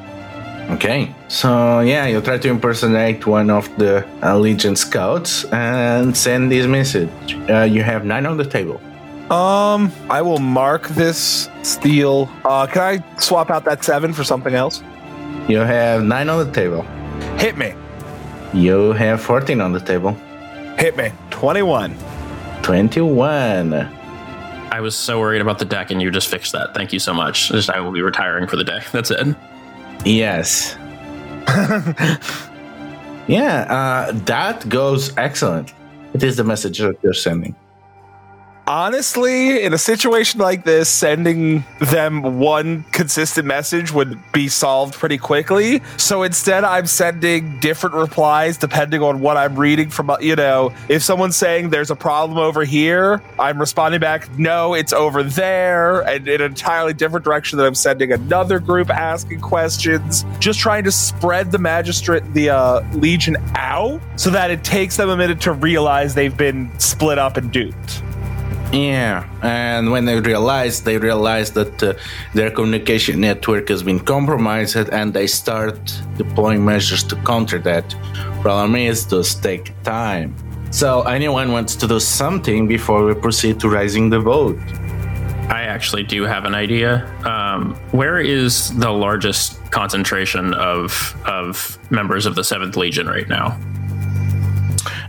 [0.71, 6.51] Okay, so yeah, you try to impersonate one of the uh, Legion scouts and send
[6.51, 7.11] this message.
[7.49, 8.81] Uh, you have nine on the table.
[9.31, 12.29] Um, I will mark this steel.
[12.45, 14.83] Uh, can I swap out that seven for something else?
[15.49, 16.83] You have nine on the table.
[17.39, 17.75] Hit me,
[18.53, 20.13] You have 14 on the table.
[20.79, 21.11] hit me.
[21.31, 21.97] Twenty-one.
[22.63, 23.73] 21.
[23.75, 26.75] I was so worried about the deck, and you just fixed that.
[26.75, 27.49] Thank you so much.
[27.49, 28.81] Just, I will be retiring for the day.
[28.93, 29.37] That's it.
[30.05, 30.77] Yes.
[33.29, 35.73] Yeah, uh, that goes excellent.
[36.13, 37.55] It is the message that you're sending.
[38.67, 45.19] Honestly, in a situation like this, sending them one consistent message would be solved pretty
[45.19, 45.83] quickly.
[45.97, 50.73] So instead, I'm sending different replies depending on what I'm reading from, uh, you know,
[50.89, 56.03] if someone's saying there's a problem over here, I'm responding back, no, it's over there,
[56.03, 60.85] and in an entirely different direction that I'm sending another group asking questions, just trying
[60.85, 65.41] to spread the magistrate, the uh, legion out so that it takes them a minute
[65.41, 68.03] to realize they've been split up and duped.
[68.73, 71.93] Yeah, and when they realize, they realize that uh,
[72.33, 75.79] their communication network has been compromised, and they start
[76.17, 77.95] deploying measures to counter that.
[78.41, 80.35] Problem is, those take time.
[80.71, 84.59] So, anyone wants to do something before we proceed to raising the vote?
[85.51, 87.05] I actually do have an idea.
[87.27, 93.59] Um, where is the largest concentration of of members of the Seventh Legion right now?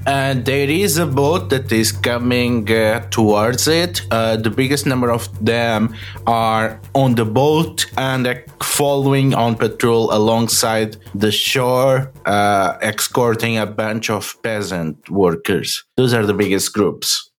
[0.05, 4.01] And there is a boat that is coming uh, towards it.
[4.11, 5.95] Uh, the biggest number of them
[6.27, 14.09] are on the boat and following on patrol alongside the shore, uh, escorting a bunch
[14.09, 15.83] of peasant workers.
[15.95, 17.29] Those are the biggest groups.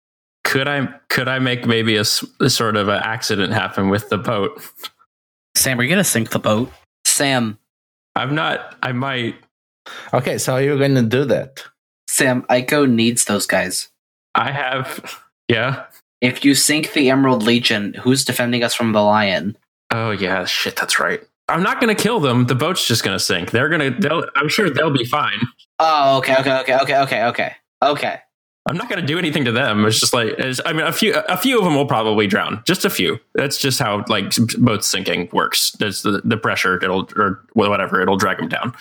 [0.45, 4.61] Could I could I make maybe a sort of an accident happen with the boat?
[5.57, 6.71] Sam, are you gonna sink the boat?
[7.05, 7.59] Sam,
[8.17, 8.77] I'm not.
[8.83, 9.37] I might.
[10.13, 11.63] Okay, so you're going to do that.
[12.15, 13.89] Sam, Ico needs those guys.
[14.37, 15.21] I have.
[15.49, 15.87] Yeah.
[16.21, 19.59] If you sink the Emerald Legion, who's defending us from the lion?
[19.91, 20.45] Oh yeah.
[20.45, 20.77] Shit.
[20.77, 21.21] That's right.
[21.49, 22.47] I'm not gonna kill them.
[22.47, 23.51] The boat's just gonna sink.
[23.51, 23.91] They're gonna.
[23.91, 24.25] They'll.
[24.37, 25.41] I'm sure they'll be fine.
[25.81, 28.21] Oh, okay, okay, okay, okay, okay, okay, okay.
[28.67, 29.85] I'm not going to do anything to them.
[29.85, 32.63] It's just like it's, I mean, a few a few of them will probably drown.
[32.65, 33.21] Just a few.
[33.35, 35.73] That's just how like boat sinking works.
[35.73, 36.83] There's the, the pressure.
[36.83, 38.01] It'll or whatever.
[38.01, 38.75] It'll drag them down.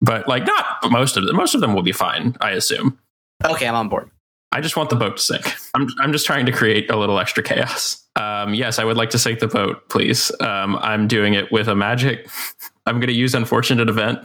[0.00, 1.36] But like not most of them.
[1.36, 2.36] Most of them will be fine.
[2.40, 2.98] I assume.
[3.44, 4.10] Okay, I'm on board.
[4.52, 5.54] I just want the boat to sink.
[5.74, 8.02] I'm I'm just trying to create a little extra chaos.
[8.16, 10.32] Um, yes, I would like to sink the boat, please.
[10.40, 12.28] Um, I'm doing it with a magic.
[12.86, 14.20] I'm going to use unfortunate event.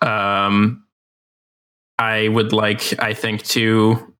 [0.00, 0.84] Um,
[1.98, 4.13] I would like, I think, to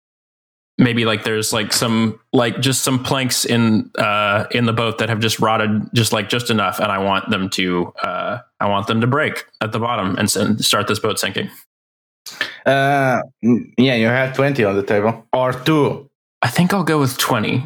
[0.79, 5.09] maybe like there's like some like just some planks in uh in the boat that
[5.09, 8.87] have just rotted just like just enough and i want them to uh i want
[8.89, 11.49] them to break at the bottom and s- start this boat sinking
[12.67, 13.21] Uh,
[13.77, 15.27] yeah, you have 20 on the table.
[15.33, 16.09] Or two.
[16.43, 17.63] i think i'll go with 20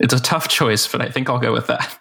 [0.00, 1.98] it's a tough choice but i think i'll go with that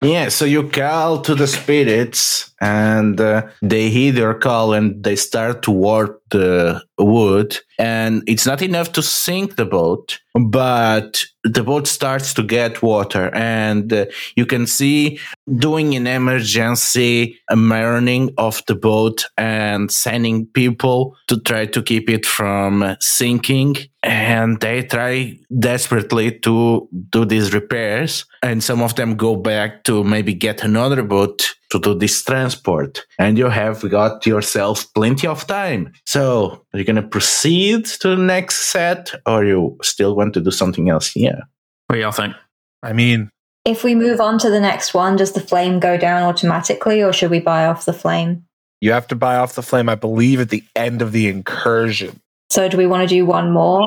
[0.00, 5.16] Yeah, so you call to the spirits and uh, they hear their call and they
[5.16, 7.58] start to warp the wood.
[7.78, 13.32] And it's not enough to sink the boat, but the boat starts to get water.
[13.34, 15.20] And uh, you can see
[15.56, 22.26] doing an emergency maroning of the boat and sending people to try to keep it
[22.26, 23.76] from sinking.
[24.02, 28.26] And they try desperately to do these repairs.
[28.42, 33.04] And some of them go back to maybe get another boat to do this transport.
[33.18, 35.92] And you have got yourself plenty of time.
[36.06, 40.40] So are you going to proceed to the next set or you still want to
[40.40, 41.42] do something else here?
[41.86, 42.34] what do y'all think
[42.82, 43.30] I mean,
[43.64, 47.12] If we move on to the next one, does the flame go down automatically or
[47.12, 48.44] should we buy off the flame?
[48.80, 52.20] you have to buy off the flame, I believe, at the end of the incursion.
[52.50, 53.86] So do we want to do one more?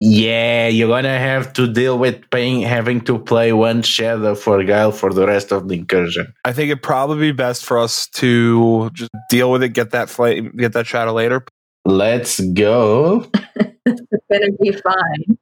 [0.00, 4.92] Yeah, you're gonna have to deal with paying, having to play one shadow for Guile
[4.92, 6.32] for the rest of the incursion.
[6.44, 10.08] I think it'd probably be best for us to just deal with it, get that
[10.08, 11.44] flame, get that shadow later.
[11.84, 13.26] Let's go.
[13.86, 15.38] It's going to be fine.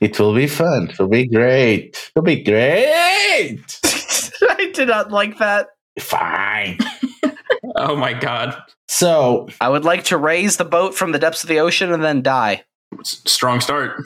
[0.00, 0.90] It will be fun.
[0.90, 1.96] It will be great.
[1.96, 3.60] It will be great.
[3.84, 5.68] I did not like that.
[5.98, 6.78] Fine.
[7.76, 8.56] oh my god
[8.88, 12.04] So I would like to raise the boat from the depths of the ocean and
[12.04, 12.64] then die.
[13.00, 14.02] S- strong start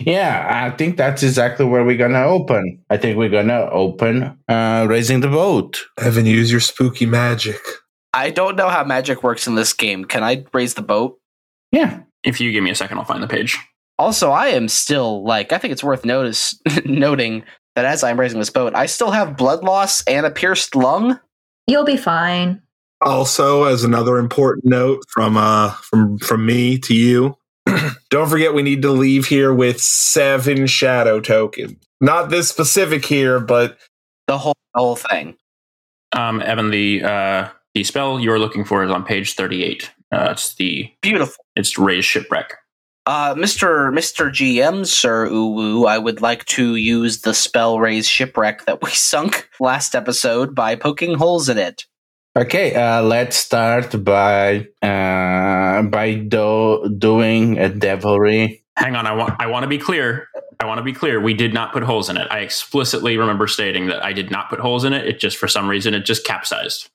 [0.00, 2.82] Yeah, I think that's exactly where we're gonna open.
[2.88, 5.80] I think we're gonna open uh, raising the boat.
[5.98, 7.60] Evan, use your spooky magic.
[8.14, 10.04] I don't know how magic works in this game.
[10.04, 11.18] Can I raise the boat?
[11.70, 13.58] Yeah, if you give me a second i'll find the page
[13.98, 17.44] Also, I am still like I think it's worth notice noting
[17.76, 21.20] that as I'm raising this boat, I still have blood loss and a pierced lung.
[21.66, 22.62] You'll be fine.
[23.02, 27.36] Also, as another important note from uh from from me to you,
[28.10, 31.76] don't forget we need to leave here with seven shadow tokens.
[32.00, 33.78] Not this specific here, but
[34.26, 35.36] The whole the whole thing.
[36.16, 40.54] um evan the uh the spell you're looking for is on page 38 uh it's
[40.56, 41.44] the Beautiful.
[41.56, 42.54] it's raised shipwreck
[43.06, 43.90] Uh, Mr.
[43.92, 44.30] Mr.
[44.30, 49.48] GM, Sir Uwu, I would like to use the spell raise shipwreck that we sunk
[49.58, 51.86] last episode by poking holes in it.
[52.36, 58.60] Okay, uh, let's start by uh, by do- doing a devilry.
[58.76, 60.28] hang on i want i want to be clear
[60.60, 63.46] i want to be clear we did not put holes in it i explicitly remember
[63.46, 66.04] stating that i did not put holes in it it just for some reason it
[66.04, 66.88] just capsized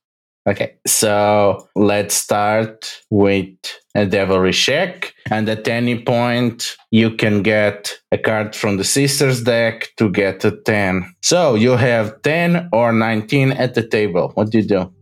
[0.48, 3.50] Okay, so let's start with
[3.96, 9.42] a devilry check, and at any point you can get a card from the sisters
[9.42, 11.12] deck to get a ten.
[11.24, 14.34] So you have ten or nineteen at the table.
[14.36, 14.94] What do you do?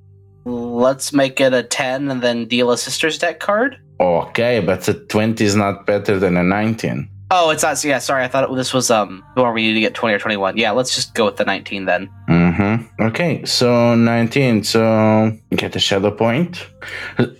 [0.83, 3.77] Let's make it a 10 and then deal a sister's deck card.
[4.01, 7.09] Okay, but a twenty is not better than a nineteen.
[7.31, 7.83] Oh, it's not.
[7.83, 8.23] Yeah, sorry.
[8.23, 10.57] I thought this was um where we need to get 20 or 21.
[10.57, 12.09] Yeah, let's just go with the 19 then.
[12.29, 13.03] Mm-hmm.
[13.03, 14.63] Okay, so 19.
[14.63, 16.67] So get a shadow point.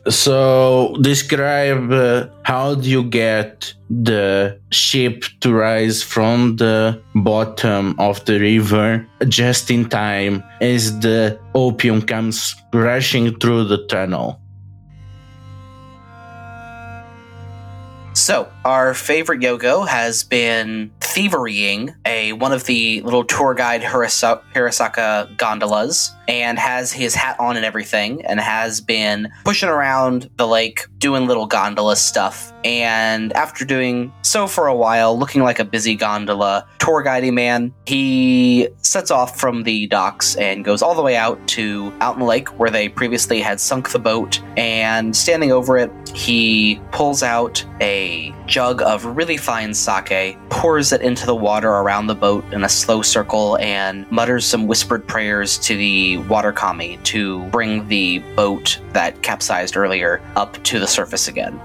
[0.09, 8.23] So describe uh, how do you get the ship to rise from the bottom of
[8.25, 14.39] the river just in time as the opium comes rushing through the tunnel.
[18.13, 24.41] So, our favorite Yogo has been thieverying a one of the little tour guide Hirasa-
[24.53, 30.47] Hirasaka gondolas and has his hat on and everything and has been pushing around the
[30.47, 32.53] lake doing little gondola stuff.
[32.63, 37.73] And after doing so for a while, looking like a busy gondola tour guiding man,
[37.85, 42.21] he sets off from the docks and goes all the way out to out in
[42.21, 44.41] the lake where they previously had sunk the boat.
[44.55, 51.01] And standing over it, he pulls out a jug of really fine sake, pours it
[51.01, 55.57] into the water around the boat in a slow circle, and mutters some whispered prayers
[55.57, 61.27] to the water kami to bring the boat that capsized earlier up to the surface
[61.27, 61.59] again.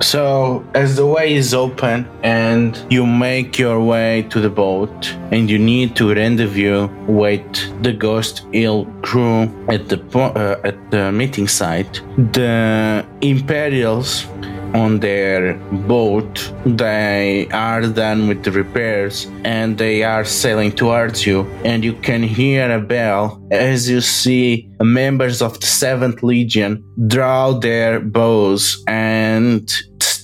[0.00, 5.48] So, as the way is open and you make your way to the boat, and
[5.48, 11.48] you need to rendezvous with the Ghost Eel crew at the uh, at the meeting
[11.48, 14.26] site, the Imperials
[14.74, 15.54] on their
[15.86, 21.92] boat they are done with the repairs and they are sailing towards you and you
[21.94, 28.82] can hear a bell as you see members of the 7th legion draw their bows
[28.86, 29.72] and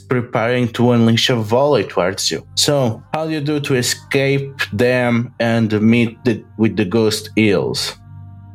[0.08, 2.46] preparing to unleash a volley towards you.
[2.56, 7.96] So, how do you do to escape them and meet the, with the ghost eels?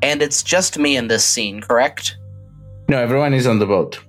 [0.02, 2.16] And it's just me in this scene, correct?
[2.88, 4.00] No, everyone is on the boat.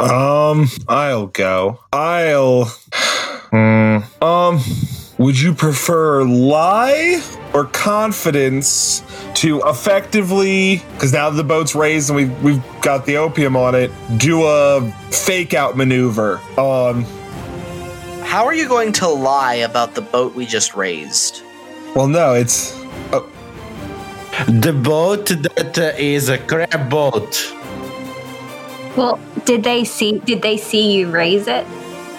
[0.00, 1.80] Um, I'll go.
[1.92, 2.64] I'll.
[3.50, 3.98] Hmm.
[4.22, 4.60] Um,
[5.18, 7.22] would you prefer lie
[7.52, 9.02] or confidence
[9.34, 10.82] to effectively?
[10.92, 13.90] Because now the boat's raised and we've we've got the opium on it.
[14.16, 16.38] Do a fake out maneuver.
[16.58, 17.04] Um.
[18.22, 21.42] How are you going to lie about the boat we just raised?
[21.94, 22.72] Well, no, it's.
[24.48, 27.54] The boat that uh, is a crab boat.
[28.96, 30.18] Well, did they see?
[30.20, 31.66] Did they see you raise it?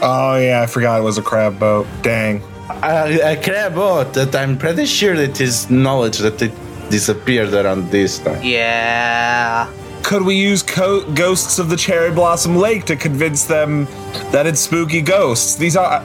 [0.02, 1.88] Oh yeah, I forgot it was a crab boat.
[2.02, 2.42] Dang.
[2.84, 6.52] A, a crab boat that I'm pretty sure it is knowledge that it
[6.90, 8.44] disappeared around this time.
[8.44, 9.72] Yeah.
[10.04, 13.86] Could we use co- ghosts of the Cherry Blossom Lake to convince them
[14.32, 15.56] that it's spooky ghosts?
[15.56, 16.04] These are.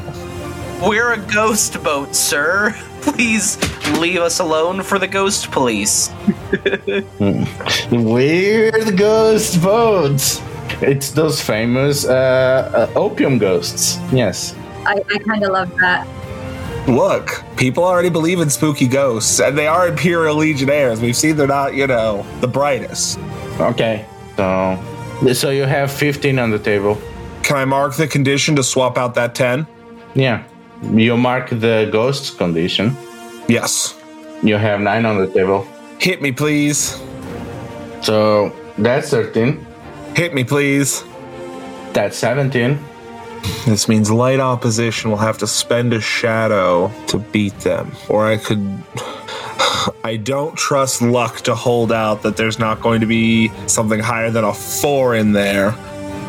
[0.83, 2.75] We're a ghost boat, sir.
[3.03, 3.59] Please
[3.99, 6.11] leave us alone for the ghost police.
[7.21, 7.45] Hmm.
[8.05, 10.41] We're the ghost boats.
[10.81, 13.99] It's those famous uh, uh, opium ghosts.
[14.13, 14.55] Yes.
[14.87, 16.07] I, I kind of love that.
[16.89, 21.01] Look, people already believe in spooky ghosts, and they are Imperial Legionnaires.
[21.01, 23.19] We've seen they're not, you know, the brightest.
[23.61, 24.07] Okay.
[24.37, 26.99] So, so you have 15 on the table.
[27.43, 29.67] Can I mark the condition to swap out that 10?
[30.15, 30.45] Yeah.
[30.83, 32.97] You mark the ghost's condition.
[33.49, 33.99] Yes.
[34.43, 35.67] You have nine on the table.
[35.99, 36.99] Hit me, please.
[38.01, 39.67] So that's 13.
[40.21, 41.03] Hit me, please.
[41.95, 42.79] That's 17.
[43.65, 47.93] This means light opposition will have to spend a shadow to beat them.
[48.07, 48.85] Or I could.
[50.05, 54.31] I don't trust luck to hold out that there's not going to be something higher
[54.31, 55.75] than a four in there.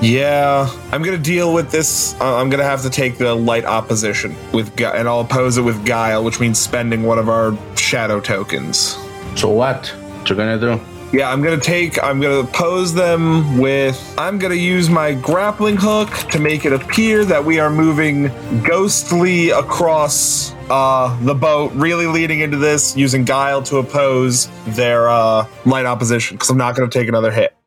[0.01, 2.13] Yeah, I'm gonna deal with this.
[2.21, 5.63] Uh, I'm gonna have to take the light opposition with, gu- and I'll oppose it
[5.63, 8.95] with guile, which means spending one of our shadow tokens.
[9.35, 9.87] So what?
[9.89, 10.79] What you gonna do?
[11.13, 12.01] Yeah, I'm gonna take.
[12.01, 14.15] I'm gonna pose them with.
[14.17, 18.31] I'm gonna use my grappling hook to make it appear that we are moving
[18.63, 25.45] ghostly across uh, the boat, really leading into this, using guile to oppose their uh,
[25.65, 26.37] light opposition.
[26.37, 27.57] Because I'm not gonna take another hit.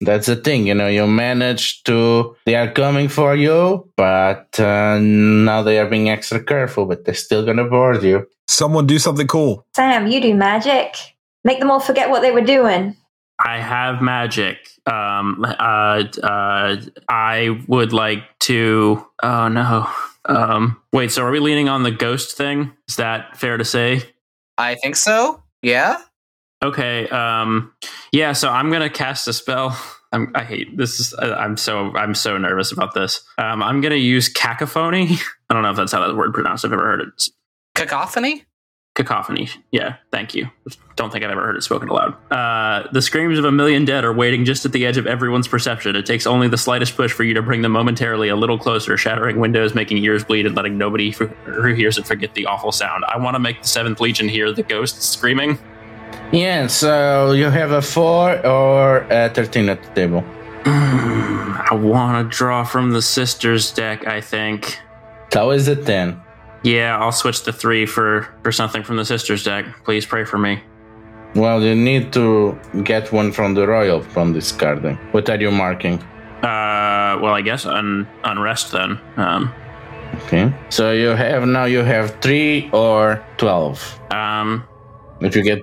[0.00, 4.98] That's the thing, you know, you manage to, they are coming for you, but uh,
[4.98, 8.26] now they are being extra careful, but they're still gonna board you.
[8.46, 9.66] Someone do something cool.
[9.74, 11.15] Sam, you do magic.
[11.46, 12.96] Make them all forget what they were doing.
[13.38, 14.58] I have magic.
[14.84, 16.76] Um, uh, uh,
[17.08, 19.06] I would like to.
[19.22, 19.88] Oh no.
[20.24, 21.12] Um, wait.
[21.12, 22.72] So are we leaning on the ghost thing?
[22.88, 24.02] Is that fair to say?
[24.58, 25.40] I think so.
[25.62, 25.98] Yeah.
[26.64, 27.08] Okay.
[27.10, 27.72] Um,
[28.10, 28.32] yeah.
[28.32, 29.80] So I'm gonna cast a spell.
[30.12, 30.98] I'm, I hate this.
[30.98, 33.22] Is, I- I'm so I'm so nervous about this.
[33.38, 35.10] Um, I'm gonna use cacophony.
[35.48, 36.64] I don't know if that's how that word pronounced.
[36.64, 37.28] I've ever heard it.
[37.76, 38.44] Cacophony?
[38.96, 39.48] Cacophony.
[39.70, 40.48] Yeah, thank you.
[40.96, 42.16] Don't think I've ever heard it spoken aloud.
[42.32, 45.46] Uh, the screams of a million dead are waiting just at the edge of everyone's
[45.46, 45.94] perception.
[45.94, 48.96] It takes only the slightest push for you to bring them momentarily a little closer,
[48.96, 52.72] shattering windows, making ears bleed, and letting nobody f- who hears it forget the awful
[52.72, 53.04] sound.
[53.06, 55.58] I want to make the Seventh Legion hear the ghosts screaming.
[56.32, 60.24] Yeah, so you have a 4 or a 13 at the table.
[60.64, 64.06] I want to draw from the sisters deck.
[64.06, 64.80] I think.
[65.32, 66.20] So is it 10.
[66.66, 69.64] Yeah, I'll switch the three for for something from the sisters deck.
[69.84, 70.58] Please pray for me.
[71.34, 74.96] Well, you need to get one from the royal from discarding.
[75.12, 76.02] What are you marking?
[76.42, 78.98] Uh, well, I guess un- unrest then.
[79.16, 79.52] Um,
[80.26, 80.50] Okay.
[80.70, 83.78] So you have now you have three or twelve.
[84.10, 84.62] um,
[85.20, 85.60] If you get,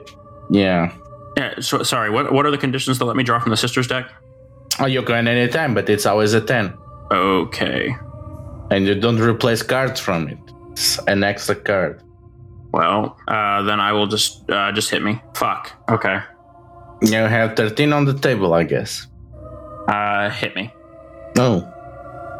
[0.52, 0.92] yeah.
[1.38, 1.60] yeah.
[1.60, 2.10] So, sorry.
[2.12, 4.06] What what are the conditions that let me draw from the sisters deck?
[4.80, 6.74] Oh, you can anytime, but it's always a ten,
[7.12, 7.96] Okay.
[8.70, 10.38] and you don't replace cards from it.
[11.08, 12.02] An extra card.
[12.72, 15.22] Well, uh, then I will just uh, just hit me.
[15.36, 15.72] Fuck.
[15.90, 16.20] Okay.
[17.02, 19.08] You have thirteen on the table, I guess.
[19.88, 20.74] Uh, hit me.
[21.38, 21.70] Oh,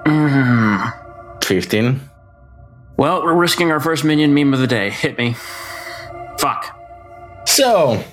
[0.06, 1.44] Mm.
[1.44, 2.00] 15.
[2.98, 4.90] Well, we're risking our first minion meme of the day.
[4.90, 5.36] Hit me.
[6.40, 6.66] Fuck.
[7.46, 8.04] So,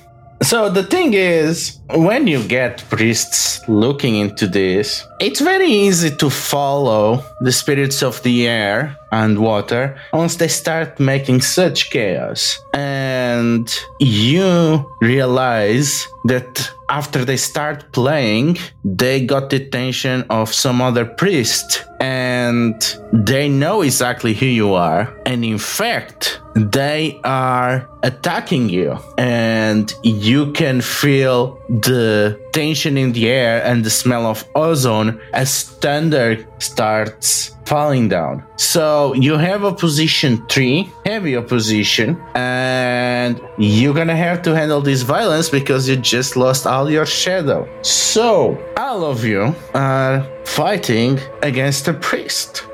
[0.43, 6.31] so the thing is, when you get priests looking into this, it's very easy to
[6.31, 12.59] follow the spirits of the air and water once they start making such chaos.
[12.73, 13.69] And
[13.99, 21.85] you realize that after they start playing, they got the attention of some other priest
[22.01, 25.15] and they know exactly who you are.
[25.27, 28.99] And in fact, they are attacking you.
[29.17, 35.65] And you can feel the tension in the air and the smell of ozone as
[35.65, 38.43] thunder starts falling down.
[38.57, 45.03] So you have a position three, heavy opposition, and you're gonna have to handle this
[45.03, 47.69] violence because you just lost all your shadow.
[47.83, 52.67] So all of you are fighting against a priest.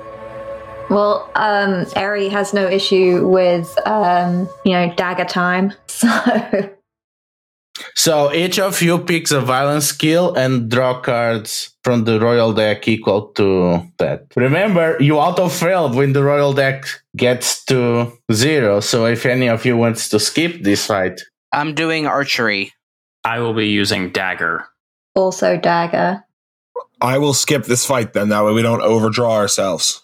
[0.88, 5.72] Well, um, Eri has no issue with, um, you know, dagger time.
[5.88, 6.08] So,
[7.94, 12.88] So each of you picks a violence skill and draw cards from the royal deck
[12.88, 14.26] equal to that.
[14.36, 16.84] Remember, you auto failed when the royal deck
[17.16, 18.80] gets to zero.
[18.80, 21.20] So if any of you wants to skip this fight,
[21.52, 22.72] I'm doing archery.
[23.24, 24.66] I will be using dagger.
[25.14, 26.22] also dagger.
[27.00, 28.28] I will skip this fight then.
[28.30, 30.02] That way we don't overdraw ourselves.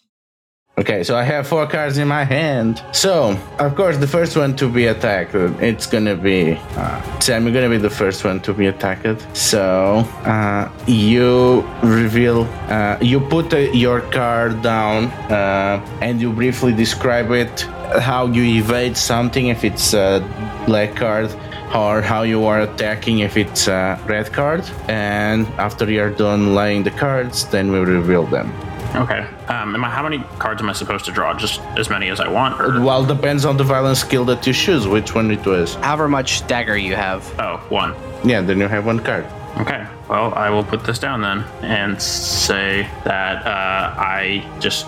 [0.79, 2.83] Okay, so I have four cards in my hand.
[2.93, 7.45] So, of course, the first one to be attacked, it's gonna be uh, Sam.
[7.45, 9.37] You're gonna be the first one to be attacked.
[9.37, 16.73] So, uh, you reveal, uh, you put uh, your card down, uh, and you briefly
[16.73, 17.61] describe it,
[18.01, 20.25] how you evade something if it's a
[20.65, 21.31] black card,
[21.75, 24.65] or how you are attacking if it's a red card.
[24.89, 28.51] And after you're done laying the cards, then we reveal them.
[28.95, 29.21] Okay.
[29.49, 31.33] Um, am I, how many cards am I supposed to draw?
[31.35, 32.61] Just as many as I want?
[32.61, 32.81] Or?
[32.83, 35.75] Well, depends on the violence skill that you choose, which one it was.
[35.77, 37.25] However much dagger you have.
[37.41, 37.95] Oh, one.
[38.25, 39.25] Yeah, then you have one card.
[39.59, 39.87] Okay.
[40.09, 44.87] Well, I will put this down then and say that uh, I just.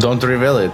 [0.00, 0.72] Don't reveal it.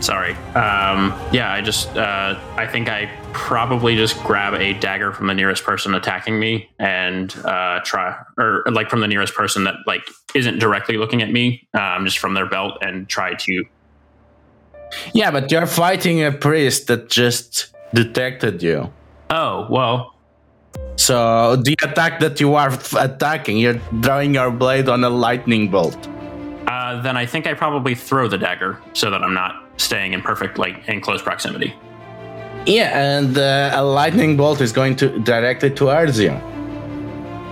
[0.00, 0.32] Sorry.
[0.54, 1.96] Um, yeah, I just.
[1.96, 6.68] Uh, I think I probably just grab a dagger from the nearest person attacking me
[6.78, 11.32] and uh, try, or like from the nearest person that like isn't directly looking at
[11.32, 13.64] me, um, just from their belt and try to.
[15.12, 18.92] Yeah, but you're fighting a priest that just detected you.
[19.30, 20.14] Oh well.
[20.96, 25.70] So the attack that you are f- attacking, you're drawing your blade on a lightning
[25.70, 26.08] bolt.
[26.66, 30.22] Uh, then I think I probably throw the dagger so that I'm not staying in
[30.22, 31.74] perfect like in close proximity.
[32.66, 36.32] Yeah, and uh, a lightning bolt is going to directly towards you.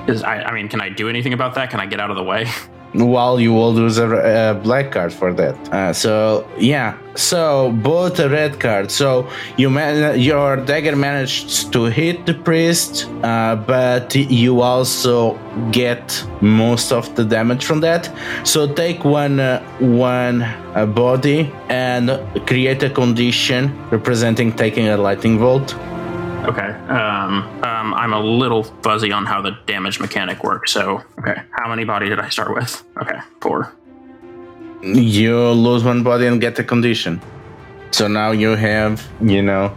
[0.08, 1.70] Is I, I mean, can I do anything about that?
[1.70, 2.46] Can I get out of the way?
[2.94, 5.56] Well, you will lose a, a black card for that.
[5.72, 8.90] Uh, so yeah, so both a red card.
[8.90, 15.36] So you man, your dagger managed to hit the priest, uh, but you also
[15.72, 18.10] get most of the damage from that.
[18.44, 25.38] So take one uh, one uh, body and create a condition representing taking a lightning
[25.38, 25.74] bolt.
[26.44, 26.70] Okay.
[26.88, 30.72] Um, um, I'm a little fuzzy on how the damage mechanic works.
[30.72, 31.42] So, okay.
[31.52, 32.84] How many body did I start with?
[33.00, 33.72] Okay, four.
[34.82, 37.20] You lose one body and get a condition.
[37.92, 39.74] So now you have, you know,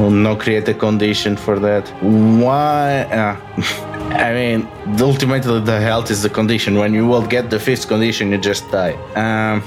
[0.00, 1.88] no create a condition for that.
[2.02, 3.02] Why?
[3.02, 3.36] Uh,
[4.10, 4.68] I mean,
[5.00, 6.74] ultimately the health is the condition.
[6.76, 8.94] When you will get the fifth condition, you just die.
[9.14, 9.62] Um,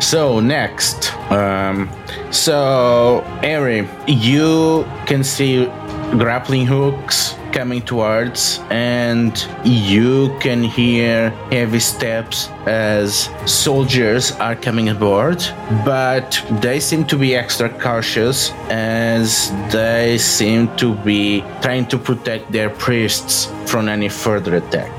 [0.00, 1.90] so next, um,
[2.30, 5.66] so Eri, you can see
[6.12, 15.44] grappling hooks coming towards, and you can hear heavy steps as soldiers are coming aboard.
[15.84, 22.52] But they seem to be extra cautious as they seem to be trying to protect
[22.52, 24.92] their priests from any further attack.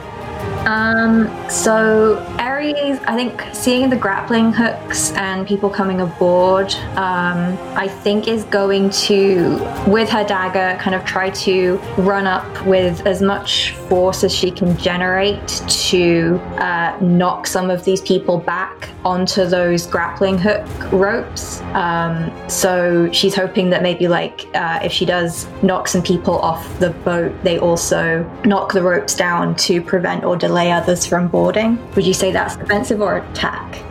[0.65, 7.87] Um, so Aries, I think seeing the grappling hooks and people coming aboard, um, I
[7.87, 9.57] think is going to,
[9.87, 14.51] with her dagger, kind of try to run up with as much force as she
[14.51, 21.61] can generate to uh, knock some of these people back onto those grappling hook ropes.
[21.73, 26.77] Um, so she's hoping that maybe, like, uh, if she does knock some people off
[26.79, 31.77] the boat, they also knock the ropes down to prevent or delay others from boarding.
[31.95, 33.81] Would you say that's defensive or attack?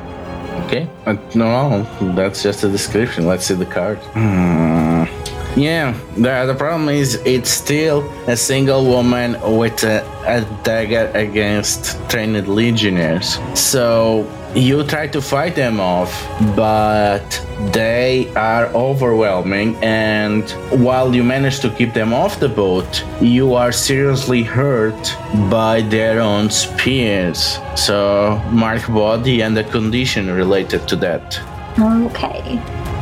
[0.65, 0.89] Okay.
[1.07, 1.83] Uh, no,
[2.15, 3.27] that's just a description.
[3.27, 3.99] Let's see the card.
[4.13, 5.05] Hmm.
[5.59, 11.99] Yeah, the, the problem is it's still a single woman with a, a dagger against
[12.09, 13.39] trained legionnaires.
[13.55, 14.23] So
[14.55, 16.13] you try to fight them off,
[16.57, 19.77] but they are overwhelming.
[19.83, 25.17] And while you manage to keep them off the boat, you are seriously hurt
[25.51, 27.59] by their own spears.
[27.77, 31.39] So mark body and the condition related to that.
[31.79, 32.61] Okay.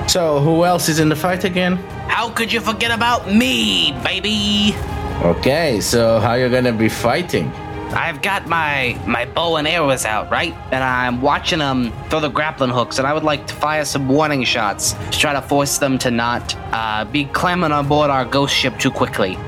[0.08, 1.76] So who else is in the fight again?
[2.08, 4.74] How could you forget about me, baby?
[5.22, 7.50] Okay, so how you gonna be fighting?
[7.94, 10.54] I've got my my bow and arrows out, right?
[10.72, 14.08] And I'm watching them throw the grappling hooks, and I would like to fire some
[14.08, 18.24] warning shots to try to force them to not uh, be clamming on board our
[18.24, 19.38] ghost ship too quickly.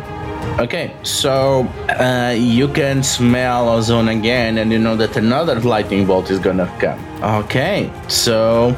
[0.58, 1.62] Okay, so
[2.00, 6.66] uh, you can smell ozone again, and you know that another lightning bolt is gonna
[6.80, 6.98] come.
[7.22, 8.74] Okay, so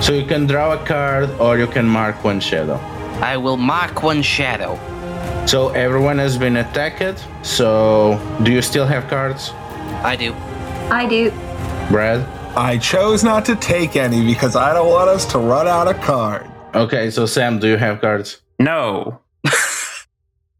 [0.00, 2.76] so you can draw a card or you can mark one shadow.
[3.20, 4.78] I will mark one shadow.
[5.46, 7.24] So everyone has been attacked.
[7.42, 9.50] So do you still have cards,
[10.02, 10.32] I do.
[10.90, 11.30] I do.
[11.90, 12.20] Brad?
[12.56, 16.00] I chose not to take any because I don't want us to run out of
[16.00, 16.48] cards.
[16.74, 18.42] Okay, so Sam, do you have cards?
[18.58, 19.20] No.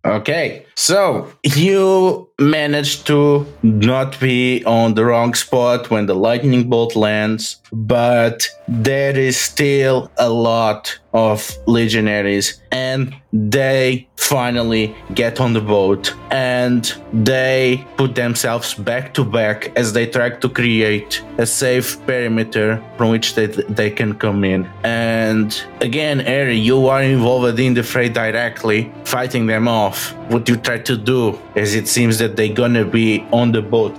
[0.03, 6.97] Okay, so you managed to not be on the wrong spot when the lightning bolt
[6.97, 15.61] lands, but there is still a lot of legionaries, and they finally get on the
[15.61, 21.99] boat and they put themselves back to back as they try to create a safe
[22.07, 24.69] perimeter from which they, they can come in.
[24.85, 30.15] And again, Eri, you are involved in the fray directly, fighting them off.
[30.29, 33.97] What you try to do, as it seems that they're gonna be on the boat.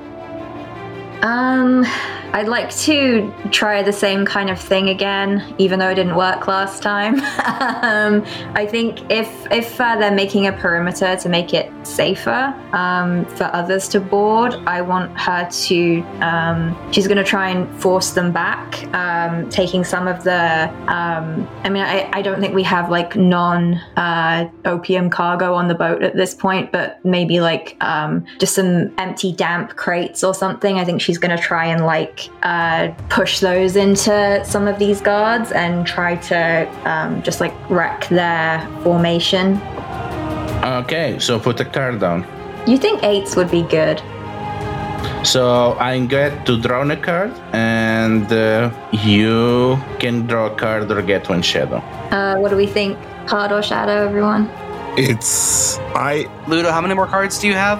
[1.21, 1.85] Um,
[2.33, 6.47] I'd like to try the same kind of thing again, even though it didn't work
[6.47, 7.15] last time.
[7.83, 8.23] um,
[8.55, 13.43] I think if if uh, they're making a perimeter to make it safer um, for
[13.53, 16.01] others to board, I want her to.
[16.21, 20.69] Um, she's going to try and force them back, um, taking some of the.
[20.87, 25.67] Um, I mean, I, I don't think we have like non uh, opium cargo on
[25.67, 30.33] the boat at this point, but maybe like um, just some empty damp crates or
[30.33, 30.79] something.
[30.79, 35.01] I think she's going to try and like uh, push those into some of these
[35.01, 39.61] guards and try to um, just like wreck their formation.
[40.63, 42.25] Okay, so put a card down.
[42.67, 44.01] You think eights would be good?
[45.23, 51.01] So I get to draw a card, and uh, you can draw a card or
[51.01, 51.77] get one shadow.
[52.11, 52.97] Uh, what do we think?
[53.27, 54.49] Card or shadow, everyone?
[54.97, 57.79] It's I Ludo, how many more cards do you have?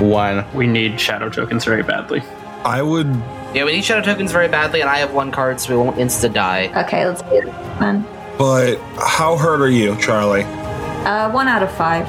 [0.00, 0.44] One.
[0.54, 2.22] We need shadow tokens very badly.
[2.64, 3.12] I would
[3.56, 5.96] Yeah, we need shadow tokens very badly, and I have one card, so we won't
[5.96, 6.70] insta die.
[6.84, 7.44] Okay, let's do it
[7.80, 8.06] then.
[8.36, 10.42] but how hurt are you, Charlie?
[10.42, 12.06] Uh, one out of five.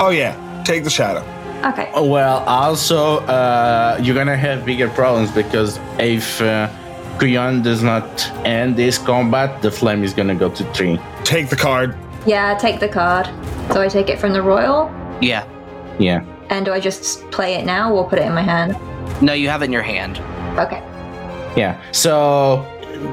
[0.00, 0.32] Oh yeah,
[0.64, 1.20] take the shadow.
[1.68, 1.90] Okay.
[1.94, 6.70] Well, also, uh, you're gonna have bigger problems because if uh,
[7.18, 10.98] Kuyon does not end this combat, the flame is gonna go to three.
[11.24, 11.94] Take the card.
[12.24, 13.26] Yeah, take the card.
[13.70, 14.90] So I take it from the royal,
[15.20, 15.44] Yeah.
[15.98, 16.24] Yeah.
[16.48, 18.76] and do I just play it now or put it in my hand?
[19.20, 20.20] No, you have it in your hand.
[20.58, 20.82] Okay.
[21.56, 21.80] Yeah.
[21.92, 22.64] So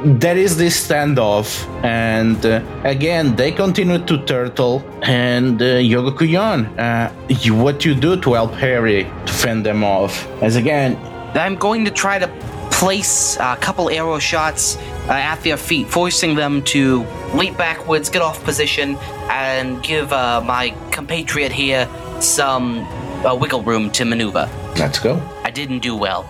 [0.06, 4.84] there is this standoff, and uh, again, they continue to turtle.
[5.04, 9.84] And uh, Yogo Kuyon, uh, you, what you do to help Harry to fend them
[9.84, 10.28] off?
[10.42, 10.98] As again,
[11.36, 12.28] I'm going to try to
[12.72, 14.78] place a couple arrow shots
[15.08, 18.96] uh, at their feet, forcing them to leap backwards, get off position,
[19.30, 21.88] and give uh, my compatriot here
[22.20, 22.80] some
[23.26, 24.50] uh, wiggle room to maneuver.
[24.78, 25.22] let's go.
[25.44, 26.28] I didn't do well.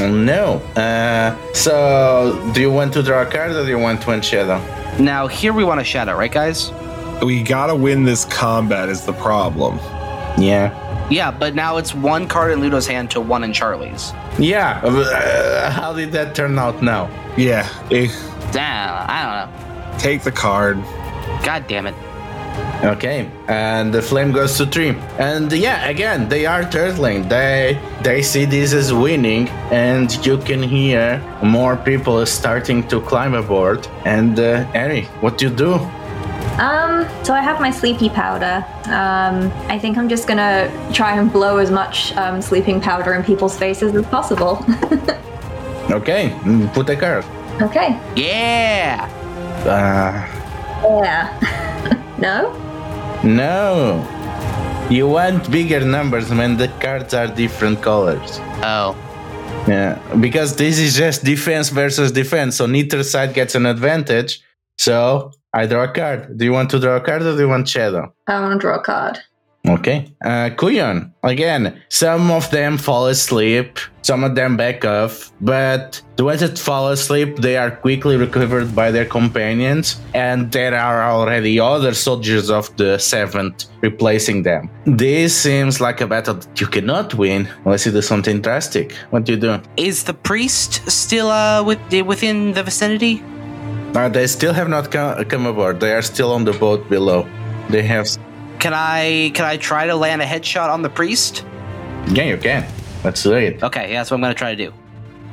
[0.00, 0.56] No.
[0.76, 4.58] Uh, so, do you want to draw a card or do you want one shadow?
[5.02, 6.72] Now, here we want a shadow, right, guys?
[7.22, 9.78] We gotta win this combat is the problem.
[10.36, 10.80] Yeah.
[11.10, 14.12] Yeah, but now it's one card in Ludo's hand to one in Charlie's.
[14.38, 14.80] Yeah.
[14.82, 17.08] Uh, how did that turn out now?
[17.36, 18.08] Yeah, eh,
[18.52, 19.98] Damn, I don't know.
[19.98, 20.76] take the card.
[21.44, 21.94] God damn it.
[22.82, 24.94] Okay, and the flame goes to three.
[25.18, 27.28] And yeah, again, they are turtling.
[27.28, 33.34] They they see this as winning, and you can hear more people starting to climb
[33.34, 33.88] aboard.
[34.04, 35.74] And uh, Eri, what do you do?
[36.60, 38.64] Um, so I have my sleepy powder.
[38.86, 43.22] Um, I think I'm just gonna try and blow as much um, sleeping powder in
[43.24, 44.64] people's faces as possible.
[45.90, 47.24] Okay, mm, put a card.
[47.60, 48.00] okay.
[48.16, 49.04] Yeah.
[49.68, 50.16] Uh,
[51.04, 51.28] Yeah.
[52.18, 52.52] no?
[53.24, 54.06] No.
[54.90, 58.38] You want bigger numbers when the cards are different colors.
[58.62, 58.96] Oh.
[59.66, 64.42] Yeah, because this is just defense versus defense, so neither side gets an advantage.
[64.76, 66.36] So I draw a card.
[66.36, 68.12] Do you want to draw a card or do you want shadow?
[68.26, 69.20] I want to draw a card.
[69.66, 70.12] Okay.
[70.22, 76.24] Uh, Kuyon, again, some of them fall asleep, some of them back off, but the
[76.24, 81.58] ones that fall asleep, they are quickly recovered by their companions, and there are already
[81.58, 84.68] other soldiers of the seventh replacing them.
[84.84, 88.92] This seems like a battle that you cannot win unless you do something drastic.
[89.10, 89.62] What do you do?
[89.78, 93.22] Is the priest still uh with, within the vicinity?
[93.94, 95.80] Uh, they still have not come, come aboard.
[95.80, 97.26] They are still on the boat below.
[97.70, 98.06] They have.
[98.58, 101.44] Can I can I try to land a headshot on the priest?
[102.08, 102.66] Yeah, you can.
[103.02, 103.62] Let's do it.
[103.62, 104.72] Okay, yeah, that's what I'm gonna try to do.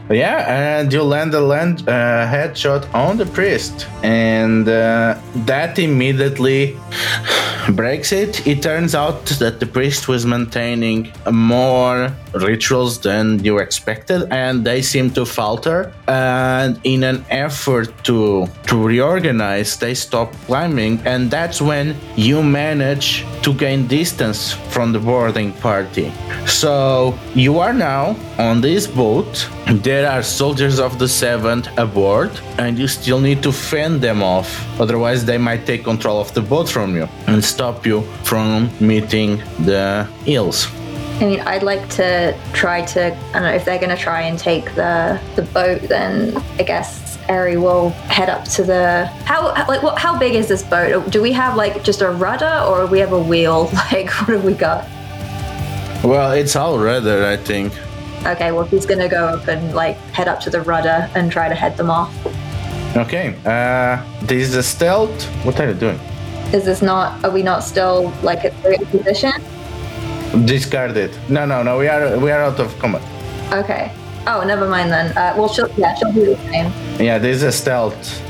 [0.09, 6.77] Yeah, and you land a land uh, headshot on the priest, and uh, that immediately
[7.69, 8.45] breaks it.
[8.45, 14.65] It turns out that the priest was maintaining a more rituals than you expected, and
[14.65, 15.93] they seem to falter.
[16.07, 23.25] And in an effort to to reorganize, they stop climbing, and that's when you manage
[23.41, 26.11] to gain distance from the boarding party.
[26.45, 29.49] So you are now on this boat.
[29.67, 34.49] There are soldiers of the seventh aboard, and you still need to fend them off.
[34.79, 39.37] Otherwise, they might take control of the boat from you and stop you from meeting
[39.65, 40.67] the eels.
[41.21, 43.15] I mean, I'd like to try to.
[43.15, 45.81] I don't know if they're going to try and take the the boat.
[45.83, 49.05] Then I guess Eri will head up to the.
[49.25, 49.99] How like what?
[49.99, 51.11] How big is this boat?
[51.11, 53.69] Do we have like just a rudder, or we have a wheel?
[53.91, 54.87] Like what have we got?
[56.03, 57.73] Well, it's all rudder, I think.
[58.25, 61.31] Okay, well he's going to go up and like head up to the rudder and
[61.31, 62.11] try to head them off.
[62.95, 65.23] Okay, uh, this is a stealth.
[65.45, 65.99] What are you doing?
[66.51, 67.23] Is this not?
[67.23, 69.33] Are we not still like at the position?
[70.45, 71.11] Discard it.
[71.29, 71.77] No, no, no.
[71.77, 73.01] We are we are out of combat.
[73.51, 73.91] Okay.
[74.27, 75.11] Oh, never mind then.
[75.17, 76.71] Uh, well, she'll yeah, she'll do the same.
[76.99, 78.21] Yeah, this is a stealth.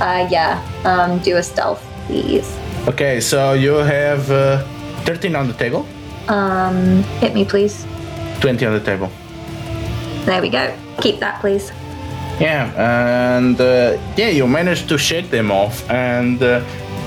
[0.00, 0.62] Uh, yeah.
[0.84, 2.46] Um, do a stealth, please.
[2.86, 4.62] Okay, so you have uh,
[5.04, 5.84] 13 on the table,
[6.28, 7.84] Um, hit me, please.
[8.40, 9.10] 20 on the table.
[10.24, 10.72] There we go.
[11.00, 11.72] Keep that, please.
[12.40, 12.70] Yeah,
[13.34, 16.62] and uh, yeah, you managed to shake them off, and uh,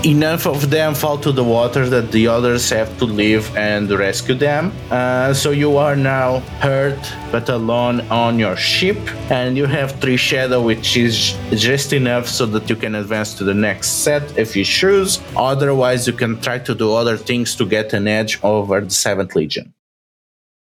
[0.05, 4.35] enough of them fall to the water that the others have to leave and rescue
[4.35, 4.71] them.
[4.89, 6.99] Uh, so you are now hurt
[7.31, 8.97] but alone on your ship,
[9.31, 13.43] and you have three shadow, which is just enough so that you can advance to
[13.43, 15.19] the next set if you choose.
[15.35, 19.35] Otherwise, you can try to do other things to get an edge over the Seventh
[19.35, 19.73] Legion.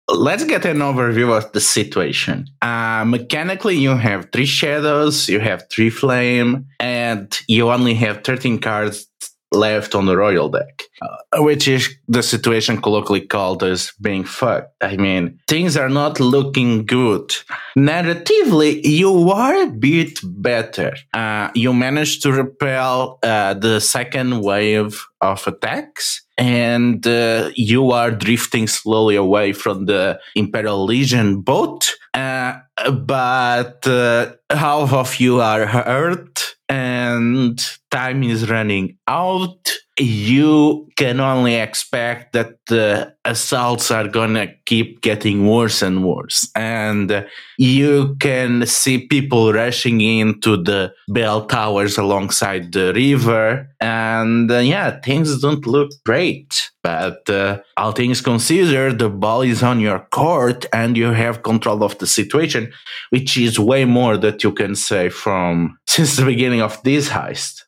[0.08, 2.46] Let's get an overview of the situation.
[2.62, 8.60] Uh, mechanically, you have three shadows, you have three flame, and you only have 13
[8.60, 9.08] cards
[9.52, 14.72] left on the royal deck, uh, which is the situation colloquially called as being fucked.
[14.80, 17.34] I mean, things are not looking good.
[17.76, 20.96] Narratively, you are a bit better.
[21.14, 28.10] Uh, you managed to repel uh, the second wave of attacks and uh, you are
[28.10, 31.92] drifting slowly away from the Imperial Legion boat.
[32.14, 32.58] Uh,
[32.92, 37.60] but uh, half of you are hurt, and
[37.90, 39.70] time is running out.
[39.98, 46.50] You can only expect that the assaults are gonna keep getting worse and worse.
[46.54, 47.26] And
[47.58, 53.68] you can see people rushing into the bell towers alongside the river.
[53.80, 56.70] And uh, yeah, things don't look great.
[56.82, 61.82] But uh, all things considered, the ball is on your court and you have control
[61.82, 62.72] of the situation,
[63.10, 67.65] which is way more that you can say from since the beginning of this heist.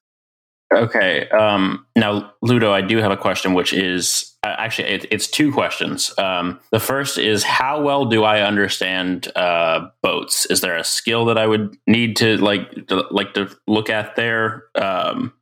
[0.72, 1.28] Okay.
[1.30, 5.50] Um, now, Ludo, I do have a question, which is uh, actually it, it's two
[5.50, 6.16] questions.
[6.18, 10.46] Um, the first is how well do I understand uh, boats?
[10.46, 14.16] Is there a skill that I would need to like to, like to look at
[14.16, 14.64] there?
[14.74, 15.32] Um,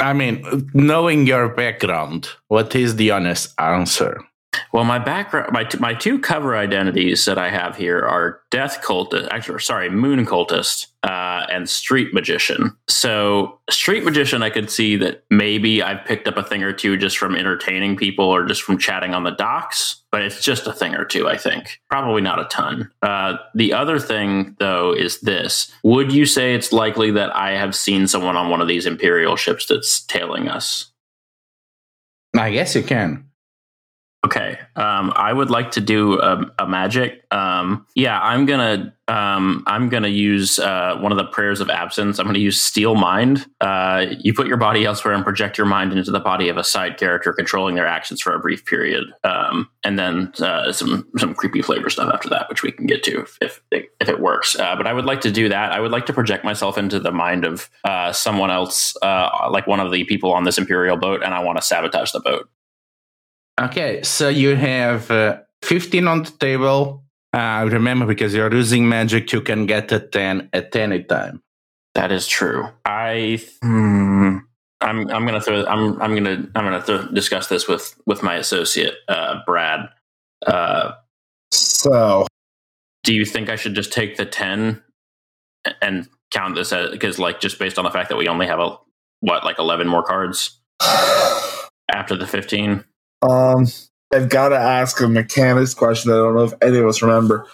[0.00, 4.20] I mean, knowing your background, what is the honest answer?
[4.72, 8.82] Well, my background, my t- my two cover identities that I have here are Death
[8.82, 12.76] Cultist, actually, sorry, Moon Cultist, uh, and Street Magician.
[12.88, 16.96] So, Street Magician, I could see that maybe I've picked up a thing or two
[16.96, 20.72] just from entertaining people or just from chatting on the docks, but it's just a
[20.72, 21.80] thing or two, I think.
[21.90, 22.90] Probably not a ton.
[23.02, 27.74] Uh, the other thing, though, is this: Would you say it's likely that I have
[27.74, 30.90] seen someone on one of these Imperial ships that's tailing us?
[32.36, 33.26] I guess you can.
[34.24, 34.58] Okay.
[34.74, 37.24] Um, I would like to do a, a magic.
[37.30, 42.18] Um, yeah, I'm gonna um, I'm gonna use uh, one of the prayers of absence.
[42.18, 43.44] I'm gonna use Steal Mind.
[43.60, 46.64] Uh, you put your body elsewhere and project your mind into the body of a
[46.64, 51.34] side character, controlling their actions for a brief period, um, and then uh, some some
[51.34, 53.60] creepy flavor stuff after that, which we can get to if if,
[54.00, 54.58] if it works.
[54.58, 55.70] Uh, but I would like to do that.
[55.70, 59.66] I would like to project myself into the mind of uh, someone else, uh, like
[59.66, 62.48] one of the people on this imperial boat, and I want to sabotage the boat.
[63.60, 67.04] Okay, so you have uh, 15 on the table.
[67.32, 71.40] Uh, remember, because you're using magic, you can get a 10 at any time.
[71.94, 72.68] That is true.
[72.84, 74.38] I hmm,
[74.80, 78.34] I'm I'm gonna throw I'm I'm gonna I'm gonna throw, discuss this with with my
[78.34, 79.88] associate uh, Brad.
[80.44, 80.92] Uh,
[81.52, 82.26] So,
[83.04, 84.82] do you think I should just take the ten
[85.80, 88.58] and count this as because like just based on the fact that we only have
[88.58, 88.76] a
[89.20, 90.58] what like eleven more cards
[91.92, 92.84] after the fifteen?
[93.28, 93.66] Um,
[94.12, 96.10] I've got to ask a mechanics question.
[96.10, 97.46] that I don't know if any of us remember.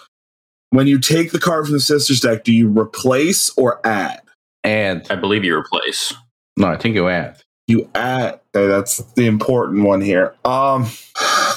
[0.69, 4.21] When you take the card from the sisters deck, do you replace or add?
[4.63, 5.07] Add.
[5.09, 6.13] I believe you replace.
[6.57, 7.41] No, I think you add.
[7.67, 8.39] You add.
[8.55, 10.35] Okay, that's the important one here.
[10.45, 10.87] Um,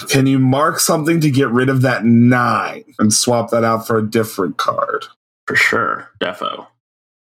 [0.08, 3.98] can you mark something to get rid of that nine and swap that out for
[3.98, 5.04] a different card?
[5.46, 6.66] For sure, defo.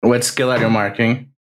[0.01, 1.33] What skill are you marking?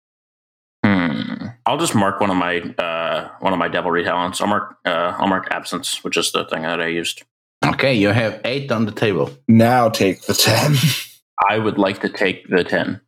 [0.97, 1.47] Hmm.
[1.67, 4.41] I'll just mark one of my uh, one of my devilry talents.
[4.41, 7.23] I'll mark uh, I'll mark absence, which is the thing that I used.
[7.65, 9.31] Okay, you have 8 on the table.
[9.49, 10.75] Now take the ten.
[11.51, 13.01] I would like to take the ten.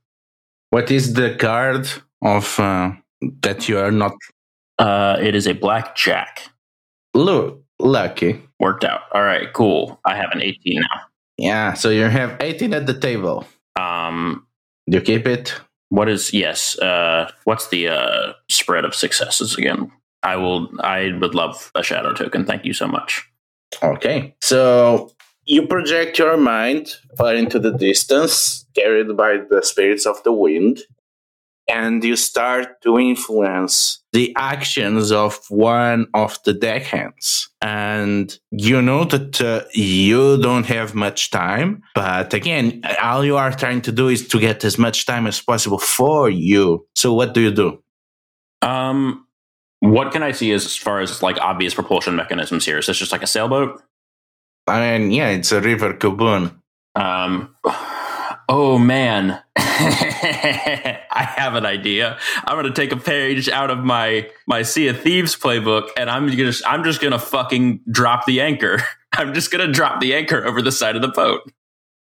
[0.70, 1.88] What is the card
[2.22, 2.92] of uh,
[3.42, 4.12] that you are not
[4.78, 6.50] Uh, it is a black jack.
[7.14, 8.42] look lucky?
[8.60, 9.00] Worked out.
[9.14, 9.98] All right, cool.
[10.04, 11.00] I have an 18 now.
[11.38, 13.44] Yeah, so you have 18 at the table.
[13.76, 14.46] Um,
[14.86, 15.54] You keep it.
[15.90, 16.78] What is yes?
[16.78, 19.90] Uh, what's the uh spread of successes again?
[20.22, 20.68] I will.
[20.80, 22.44] I would love a shadow token.
[22.44, 23.28] Thank you so much.
[23.82, 24.34] Okay.
[24.40, 25.12] So
[25.44, 30.80] you project your mind far into the distance, carried by the spirits of the wind,
[31.68, 37.50] and you start to influence the actions of one of the deckhands.
[37.60, 43.52] And you know that uh, you don't have much time, but again, all you are
[43.52, 46.86] trying to do is to get as much time as possible for you.
[46.94, 47.82] So what do you do?
[48.62, 49.26] Um,
[49.80, 52.78] what can I see as far as like obvious propulsion mechanisms here?
[52.78, 53.82] Is this just like a sailboat?
[54.66, 56.54] I mean, yeah, it's a river Kubun.
[56.94, 57.54] Um,
[58.48, 61.00] oh man, I
[61.36, 62.18] have an idea.
[62.44, 66.26] I'm gonna take a page out of my my Sea of Thieves playbook, and I'm
[66.28, 68.82] gonna I'm just gonna fucking drop the anchor.
[69.12, 71.50] I'm just gonna drop the anchor over the side of the boat.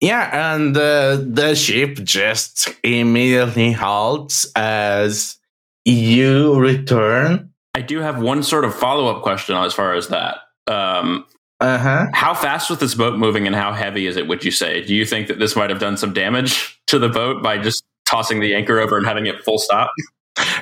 [0.02, 5.38] Yeah, and uh, the ship just immediately halts as
[5.84, 7.52] you return.
[7.76, 10.38] I do have one sort of follow up question as far as that.
[10.68, 11.26] Um,
[11.62, 12.06] Uh huh.
[12.14, 14.28] how fast was this boat moving, and how heavy is it?
[14.28, 14.82] Would you say?
[14.86, 17.84] Do you think that this might have done some damage to the boat by just
[18.08, 19.92] tossing the anchor over and having it full stop?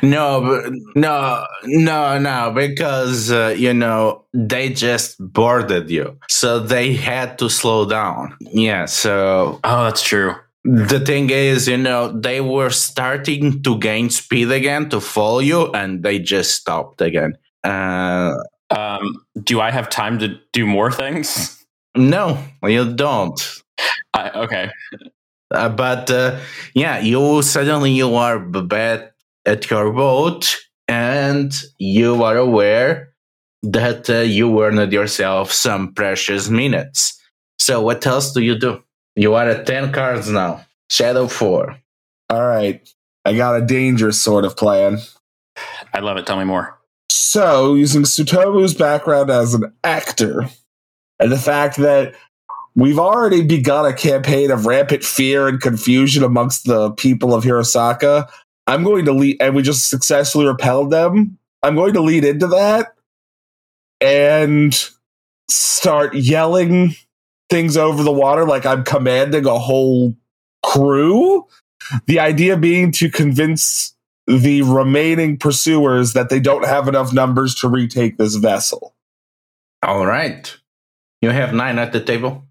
[0.02, 6.94] No, but- no, no, no, because uh, you know they just boarded you, so they
[6.94, 8.36] had to slow down.
[8.42, 10.34] Yeah, so Oh, that's true.
[10.64, 15.72] the thing is, you know, they were starting to gain speed again to follow you,
[15.74, 17.38] and they just stopped again.
[17.64, 18.34] Uh,
[18.70, 21.66] Um, do I have time to do more things?
[21.96, 23.40] no, you don't.
[24.14, 24.72] I, okay.
[25.52, 26.40] Uh, but uh,
[26.74, 29.12] yeah, you suddenly you are bad
[29.46, 30.58] at your boat,
[30.88, 33.14] and you are aware
[33.64, 37.20] that uh, you earned yourself some precious minutes.
[37.60, 38.84] So what else do you do?
[39.16, 40.66] You are at ten cards now.
[40.90, 41.78] Shadow four.
[42.30, 42.88] All right.
[43.26, 45.00] I got a dangerous sort of plan.
[45.94, 46.26] I love it.
[46.26, 46.78] Tell me more.
[47.28, 50.50] So, using Sutomu's background as an actor,
[51.20, 52.16] and the fact that
[52.74, 58.30] we've already begun a campaign of rampant fear and confusion amongst the people of Hirosaka,
[58.66, 61.38] I'm going to lead, and we just successfully repelled them.
[61.64, 62.94] I'm going to lead into that
[64.00, 64.74] and
[65.50, 66.96] start yelling
[67.50, 70.16] things over the water like I'm commanding a whole
[70.66, 71.46] crew.
[72.06, 73.97] The idea being to convince
[74.28, 78.94] the remaining pursuers that they don't have enough numbers to retake this vessel.
[79.84, 80.56] All right.
[81.22, 82.44] You have nine at the table.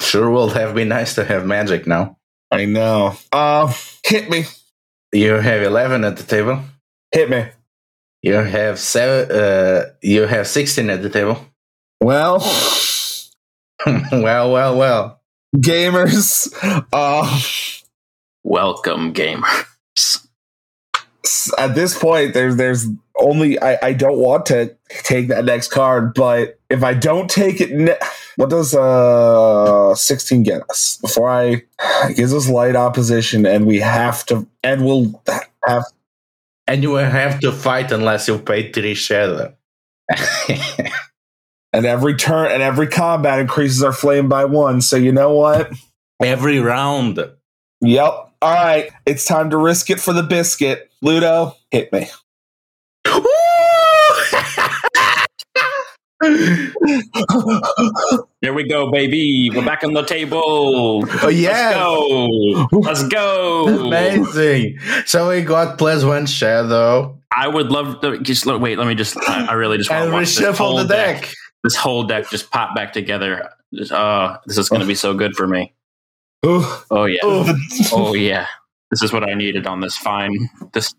[0.00, 2.16] Sure, will have been nice to have magic now.
[2.50, 3.16] I know.
[3.32, 3.72] Uh,
[4.04, 4.44] hit me.
[5.12, 6.60] You have eleven at the table.
[7.12, 7.46] Hit me.
[8.22, 9.36] You have seven.
[9.36, 11.44] Uh, you have sixteen at the table.
[12.00, 12.38] Well,
[14.12, 15.20] well, well, well.
[15.56, 16.48] gamers.
[16.92, 17.40] Uh,
[18.44, 19.66] Welcome, gamers.
[21.58, 22.86] At this point, there's there's
[23.18, 27.60] only I, I don't want to take that next card, but if I don't take
[27.60, 27.98] it, ne-
[28.36, 30.98] what does uh 16 get us?
[31.02, 31.62] Before I
[32.08, 35.22] it gives us light opposition, and we have to, and we'll
[35.66, 35.84] have
[36.66, 39.54] And you will have to fight unless you pay three shadow.
[41.72, 44.80] and every turn and every combat increases our flame by one.
[44.80, 45.72] So you know what?
[46.22, 47.18] Every round.
[47.80, 48.27] Yep.
[48.40, 50.90] All right, it's time to risk it for the biscuit.
[51.02, 52.08] Ludo, hit me.
[58.40, 59.50] Here we go, baby.
[59.54, 61.04] We're back on the table.
[61.22, 61.70] Oh yeah.
[61.70, 62.76] Let's go.
[62.78, 63.86] Let's go.
[63.86, 64.78] Amazing.
[65.06, 68.60] So we got plus one shadow I would love to just look.
[68.60, 69.16] Wait, let me just.
[69.28, 71.32] I, I really just want to watch this reshuffle whole the deck.
[71.62, 73.48] This whole deck just pop back together.
[73.74, 75.72] Just, oh, this is going to be so good for me.
[76.46, 76.64] Ooh.
[76.90, 77.24] Oh yeah.
[77.24, 77.54] Ooh.
[77.92, 78.46] Oh yeah.
[78.90, 80.34] This is what I needed on this fine.
[80.72, 80.94] This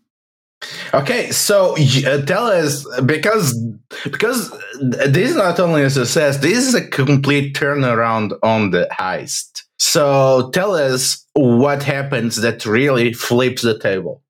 [0.93, 1.75] Okay, so
[2.05, 3.57] uh, tell us because
[4.03, 9.63] because this is not only a success, this is a complete turnaround on the heist.
[9.77, 14.21] So tell us what happens that really flips the table.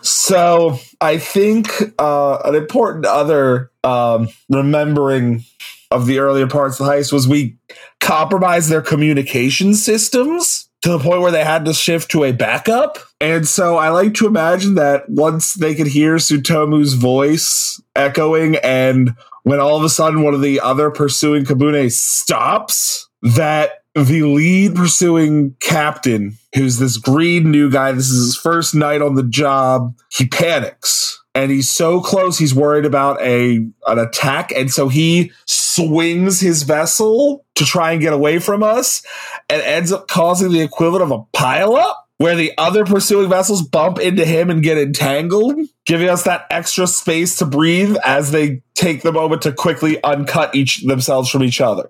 [0.00, 1.68] So I think
[1.98, 5.44] uh, an important other um, remembering
[5.90, 7.56] of the earlier parts of the heist was we
[8.04, 12.98] compromised their communication systems to the point where they had to shift to a backup.
[13.18, 19.16] And so I like to imagine that once they could hear Sutomu's voice echoing, and
[19.44, 24.74] when all of a sudden one of the other pursuing Kabune stops, that the lead
[24.74, 29.96] pursuing captain, who's this green new guy, this is his first night on the job,
[30.10, 31.22] he panics.
[31.34, 35.32] And he's so close, he's worried about a an attack, and so he
[35.74, 39.02] swings his vessel to try and get away from us,
[39.48, 43.98] and ends up causing the equivalent of a pileup, where the other pursuing vessels bump
[43.98, 49.02] into him and get entangled, giving us that extra space to breathe as they take
[49.02, 51.88] the moment to quickly uncut each themselves from each other.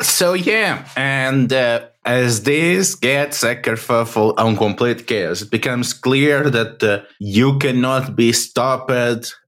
[0.00, 6.50] So yeah, and uh, as this gets a kerfuffle on complete chaos, it becomes clear
[6.50, 8.90] that uh, you cannot be stopped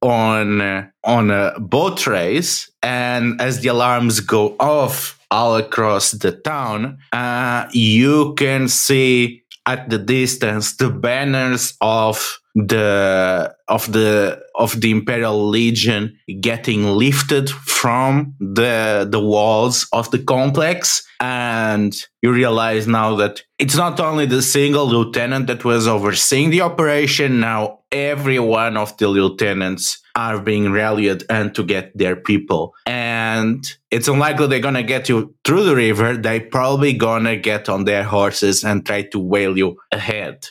[0.01, 6.33] on uh, on a boat race, and as the alarms go off all across the
[6.33, 14.81] town, uh, you can see at the distance the banners of the of the of
[14.81, 21.07] the imperial legion getting lifted from the the walls of the complex.
[21.21, 26.63] And you realize now that it's not only the single lieutenant that was overseeing the
[26.63, 27.41] operation.
[27.41, 32.75] Now every one of the lieutenants are being rallied and to get their people.
[32.87, 36.17] And it's unlikely they're gonna get you through the river.
[36.17, 40.47] They probably gonna get on their horses and try to whale you ahead.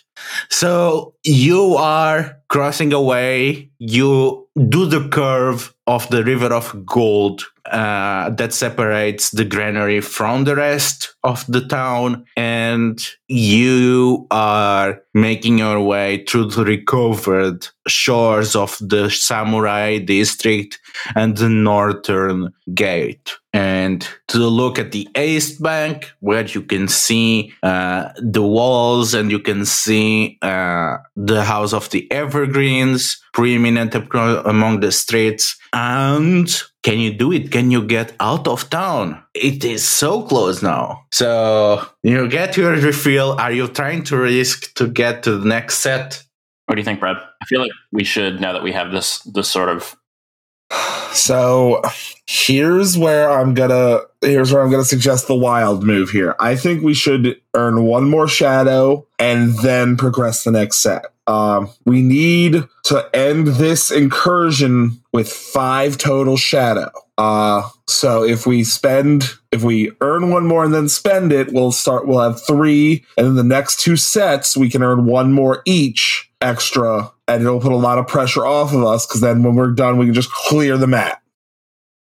[0.49, 3.69] So you are crossing away.
[3.79, 10.45] You do the curve of the river of gold uh, that separates the granary from
[10.45, 18.55] the rest of the town, and you are making your way through the recovered shores
[18.55, 20.79] of the samurai district
[21.15, 23.33] and the northern gate.
[23.53, 29.31] And to look at the east bank, where you can see uh, the walls and
[29.31, 35.57] you can see uh, the house of the evergreens preeminent among the streets.
[35.73, 36.47] And
[36.83, 37.51] can you do it?
[37.51, 39.23] Can you get out of town?
[39.33, 41.05] It is so close now.
[41.11, 43.33] So you get your refill.
[43.33, 46.23] Are you trying to risk to get to the next set?
[46.67, 47.17] What do you think, Brad?
[47.17, 49.95] I feel like we should now that we have this this sort of
[51.13, 51.81] So
[52.27, 56.35] here's where I'm gonna here's where I'm gonna suggest the wild move here.
[56.39, 61.05] I think we should earn one more shadow and then progress the next set.
[61.25, 66.89] Um, we need to end this incursion with five total shadow.
[67.17, 71.71] Uh, so if we spend, if we earn one more and then spend it, we'll
[71.71, 73.03] start, we'll have three.
[73.17, 77.11] And then the next two sets, we can earn one more each extra.
[77.27, 79.97] And it'll put a lot of pressure off of us because then when we're done,
[79.97, 81.21] we can just clear the mat.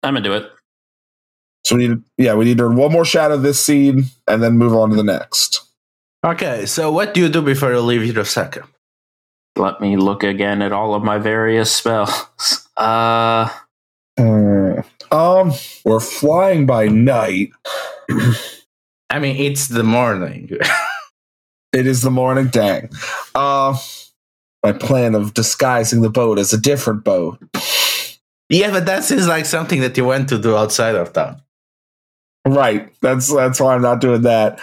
[0.04, 0.50] I'm gonna do it.
[1.66, 4.42] So we need, yeah, we need to earn one more shot of this seed and
[4.42, 5.62] then move on to the next.
[6.26, 8.66] Okay, so what do you do before you leave Hirosaka?
[9.58, 12.10] Let me look again at all of my various spells.
[12.78, 13.50] Uh
[14.18, 14.82] Uh,
[15.12, 15.52] Um,
[15.84, 17.52] we're flying by night.
[19.10, 20.50] I mean, it's the morning.
[21.74, 22.48] It is the morning.
[22.48, 22.90] Dang.
[23.34, 23.78] Uh,
[24.64, 27.40] my plan of disguising the boat as a different boat.
[28.50, 31.42] yeah, but that seems like something that you want to do outside of town.
[32.46, 32.94] Right.
[33.02, 34.60] That's that's why I'm not doing that.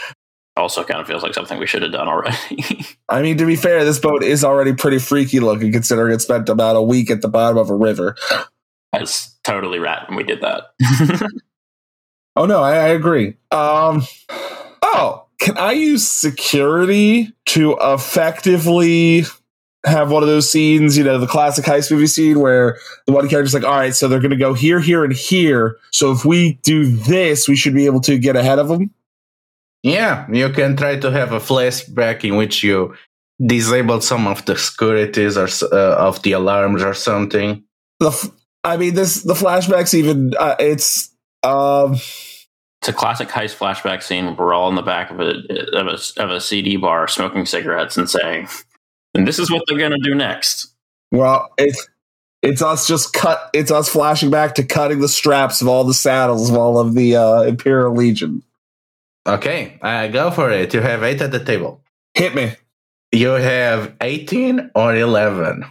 [0.56, 2.36] Also, kind of feels like something we should have done already.
[3.08, 6.48] I mean, to be fair, this boat is already pretty freaky looking, considering it spent
[6.48, 8.16] about a week at the bottom of a river.
[8.92, 10.72] That's totally rat when we did that.
[12.38, 13.34] Oh no, I, I agree.
[13.50, 14.04] Um,
[14.80, 19.24] oh, can I use security to effectively
[19.84, 20.96] have one of those scenes?
[20.96, 24.08] You know, the classic heist movie scene where the one character's like, "All right, so
[24.08, 25.78] they're going to go here, here, and here.
[25.92, 28.90] So if we do this, we should be able to get ahead of them."
[29.82, 32.94] Yeah, you can try to have a flashback in which you
[33.44, 37.62] disable some of the securities or uh, of the alarms or something.
[38.00, 38.30] The, f-
[38.64, 41.14] I mean, this the flashbacks even uh, it's
[41.44, 41.94] um
[42.80, 45.34] It's a classic heist flashback scene where we're all in the back of a
[45.72, 48.48] of a, of a CD bar smoking cigarettes and saying,
[49.14, 50.72] "And this is what they're going to do next."
[51.10, 51.88] well, it's
[52.42, 53.50] it's us just cut.
[53.52, 56.94] It's us flashing back to cutting the straps of all the saddles of all of
[56.94, 58.42] the uh, Imperial Legion.
[59.26, 60.72] Okay, uh, go for it.
[60.72, 61.82] You have eight at the table.
[62.14, 62.52] Hit me.
[63.12, 65.64] You have 18 or 11.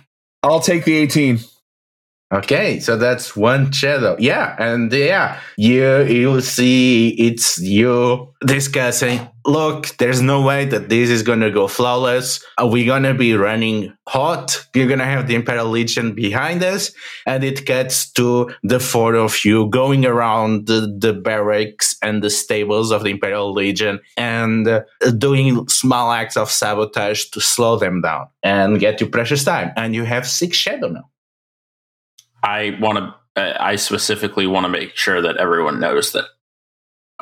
[0.44, 1.40] I'll take the eighteen.
[2.30, 4.18] Okay, so that's one shadow.
[4.20, 9.26] Yeah, and yeah, you you see it's you discussing.
[9.46, 12.44] Look, there's no way that this is gonna go flawless.
[12.58, 14.68] Are we gonna be running hot?
[14.76, 16.92] You're gonna have the Imperial Legion behind us,
[17.26, 22.30] and it gets to the four of you going around the, the barracks and the
[22.30, 24.82] stables of the Imperial Legion and uh,
[25.18, 29.72] doing small acts of sabotage to slow them down and get you precious time.
[29.78, 31.10] And you have six shadow now.
[32.44, 33.42] I want to.
[33.42, 36.26] uh, I specifically want to make sure that everyone knows that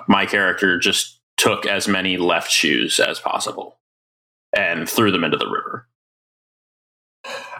[0.08, 3.78] my character just took as many left shoes as possible
[4.56, 5.88] and threw them into the river.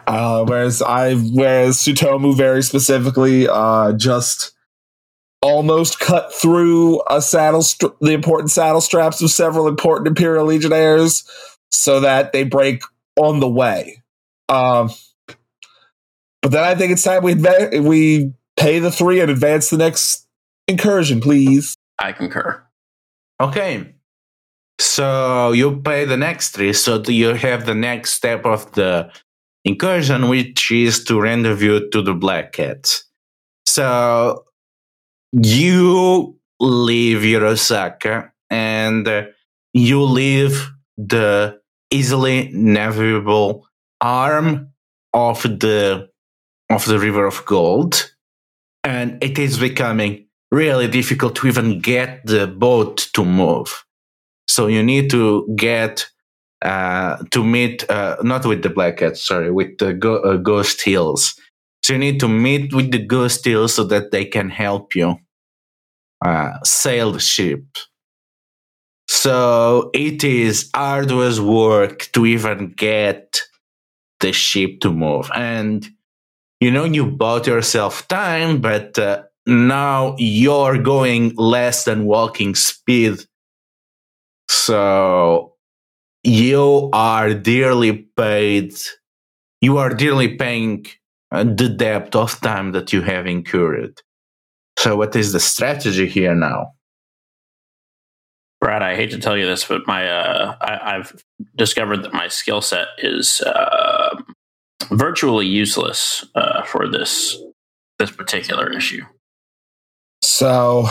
[0.06, 4.52] Uh, whereas I, whereas Sutomu very specifically, uh, just
[5.42, 11.28] almost cut through a saddle, str- the important saddle straps of several important Imperial Legionnaires,
[11.72, 12.82] so that they break
[13.16, 14.02] on the way.
[14.48, 14.90] Um,
[16.46, 19.78] but then I think it's time we adva- we pay the three and advance the
[19.78, 20.28] next
[20.68, 21.74] incursion, please.
[21.98, 22.64] I concur.
[23.40, 23.96] Okay.
[24.78, 26.72] So you pay the next three.
[26.72, 29.10] So you have the next step of the
[29.64, 33.04] incursion, which is to render rendezvous to the Black Cats.
[33.66, 34.44] So
[35.32, 39.24] you leave Hirosaka and uh,
[39.74, 41.58] you leave the
[41.90, 43.66] easily navigable
[44.00, 44.68] arm
[45.12, 46.08] of the
[46.70, 48.12] of the River of Gold,
[48.84, 53.84] and it is becoming really difficult to even get the boat to move.
[54.48, 56.08] So you need to get
[56.62, 60.86] uh, to meet, uh, not with the Black Cat, sorry, with the go- uh, Ghost
[60.86, 61.36] Eels.
[61.84, 65.16] So you need to meet with the Ghost Eels so that they can help you
[66.24, 67.64] uh, sail the ship.
[69.08, 73.42] So it is arduous work to even get
[74.20, 75.30] the ship to move.
[75.34, 75.88] And
[76.60, 83.24] you know, you bought yourself time, but uh, now you're going less than walking speed.
[84.48, 85.54] So
[86.24, 88.74] you are dearly paid.
[89.60, 90.86] You are dearly paying
[91.30, 94.00] uh, the debt of time that you have incurred.
[94.78, 96.72] So, what is the strategy here now?
[98.60, 101.22] Brad, I hate to tell you this, but my uh, I, I've
[101.56, 103.85] discovered that my skill set is uh,
[104.90, 107.40] virtually useless uh, for this
[107.98, 109.04] this particular issue.
[110.22, 110.88] So,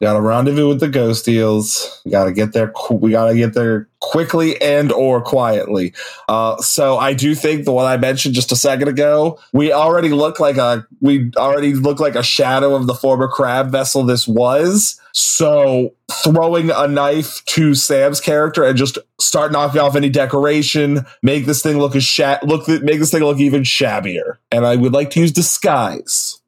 [0.00, 2.02] got a rendezvous with the ghost eels.
[2.10, 2.72] Got to get there.
[2.90, 5.92] We got to get there quickly and or quietly.
[6.28, 10.10] Uh, so, I do think the one I mentioned just a second ago, we already
[10.10, 14.28] look like a we already look like a shadow of the former crab vessel this
[14.28, 15.00] was.
[15.12, 21.46] So, throwing a knife to Sam's character and just start knocking off any decoration, make
[21.46, 24.38] this thing look as sha- look make this thing look even shabbier.
[24.50, 26.40] And I would like to use disguise.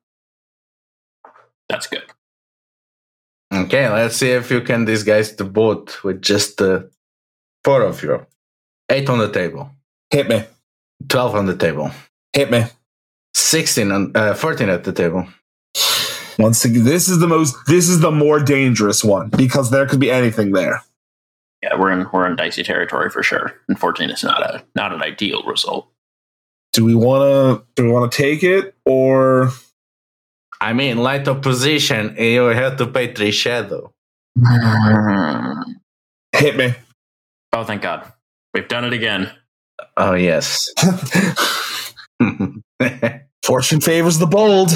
[1.69, 2.03] That's good.
[3.53, 6.91] Okay, let's see if you can disguise the boat with just the
[7.65, 8.27] four of you.
[8.91, 9.71] Eight on the table,
[10.11, 10.45] Hit me.
[11.09, 11.91] 12 on the table,
[12.33, 12.65] Hit me.
[13.35, 15.27] 16 on, uh, 14 at the table.
[16.39, 20.01] Once again, this is the most this is the more dangerous one because there could
[20.01, 20.83] be anything there.
[21.63, 23.53] Yeah, we're in we're in dicey territory for sure.
[23.69, 25.89] And fourteen is not a not an ideal result.
[26.73, 29.51] Do we want to do we want to take it or
[30.61, 33.93] I mean, light opposition, you have to pay three shadow.
[36.37, 36.74] Hit me.
[37.53, 38.12] Oh, thank God.
[38.55, 39.32] We've done it again.
[39.97, 40.69] Oh, yes.
[43.43, 44.70] Fortune favors the bold.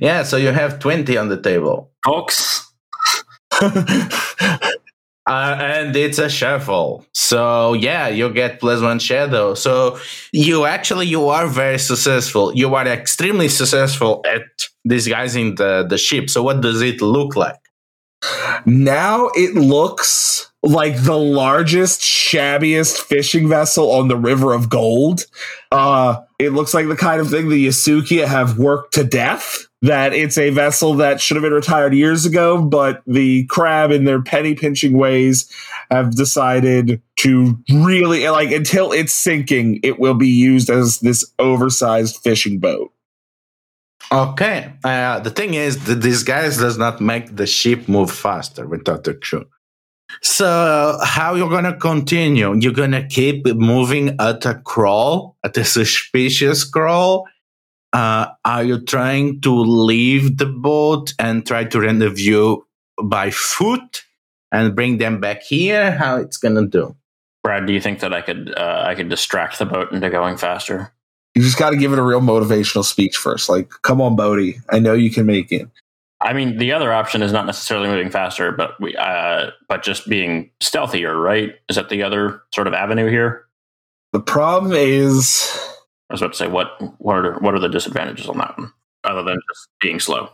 [0.00, 1.90] yeah, so you have 20 on the table.
[2.04, 2.72] Folks,
[5.26, 7.06] Uh, and it's a shuffle.
[7.14, 9.54] So yeah, you get plus one shadow.
[9.54, 9.98] So
[10.32, 12.54] you actually you are very successful.
[12.54, 14.42] You are extremely successful at
[14.86, 16.30] disguising the, the ship.
[16.30, 17.60] So what does it look like?
[18.66, 25.26] Now it looks like the largest, shabbiest fishing vessel on the River of Gold.
[25.70, 29.66] Uh, it looks like the kind of thing the Yasuki have worked to death.
[29.82, 34.06] That it's a vessel that should have been retired years ago, but the crab, in
[34.06, 35.52] their penny pinching ways,
[35.90, 42.16] have decided to really like until it's sinking, it will be used as this oversized
[42.16, 42.93] fishing boat.
[44.12, 44.72] Okay.
[44.84, 49.14] Uh, the thing is, the disguise does not make the ship move faster without the
[49.14, 49.44] crew.
[50.22, 52.54] So how you're gonna continue?
[52.54, 57.26] You're gonna keep moving at a crawl, at a suspicious crawl.
[57.92, 62.58] Uh, are you trying to leave the boat and try to rendezvous
[63.02, 64.04] by foot
[64.52, 65.92] and bring them back here?
[65.92, 66.96] How it's gonna do?
[67.42, 70.36] Brad, do you think that I could uh, I could distract the boat into going
[70.36, 70.93] faster?
[71.34, 73.48] You just got to give it a real motivational speech first.
[73.48, 74.60] Like, come on, Bodie.
[74.70, 75.68] I know you can make it.
[76.20, 80.08] I mean, the other option is not necessarily moving faster, but we uh, but just
[80.08, 81.54] being stealthier, right?
[81.68, 83.44] Is that the other sort of avenue here?
[84.12, 85.50] The problem is
[86.08, 88.72] I was about to say what what are what are the disadvantages on that one,
[89.02, 90.30] other than just being slow?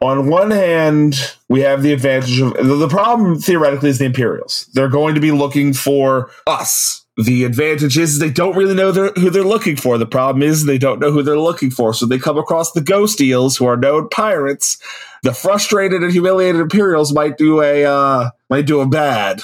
[0.00, 4.68] on one hand, we have the advantage of the the problem theoretically is the Imperials.
[4.74, 7.04] They're going to be looking for us.
[7.16, 9.96] The advantage is they don't really know they're, who they're looking for.
[9.96, 11.94] The problem is they don't know who they're looking for.
[11.94, 14.76] So they come across the ghost eels who are known pirates.
[15.22, 19.40] The frustrated and humiliated Imperials might do a uh, might do a bad.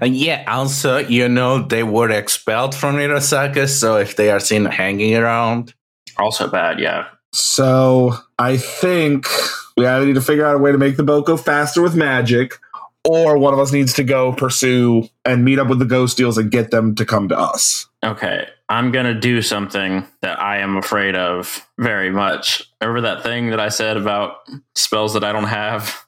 [0.00, 4.64] And yeah, also, you know, they were expelled from Hirosaka, so if they are seen
[4.64, 5.72] hanging around,
[6.18, 7.06] Also bad, yeah.
[7.32, 9.26] So I think
[9.76, 11.94] we either need to figure out a way to make the boat go faster with
[11.94, 12.58] magic,
[13.04, 16.38] or one of us needs to go pursue and meet up with the ghost eels
[16.38, 17.86] and get them to come to us.
[18.04, 22.62] Okay, I'm gonna do something that I am afraid of very much.
[22.80, 24.36] Remember that thing that I said about
[24.74, 26.06] spells that I don't have?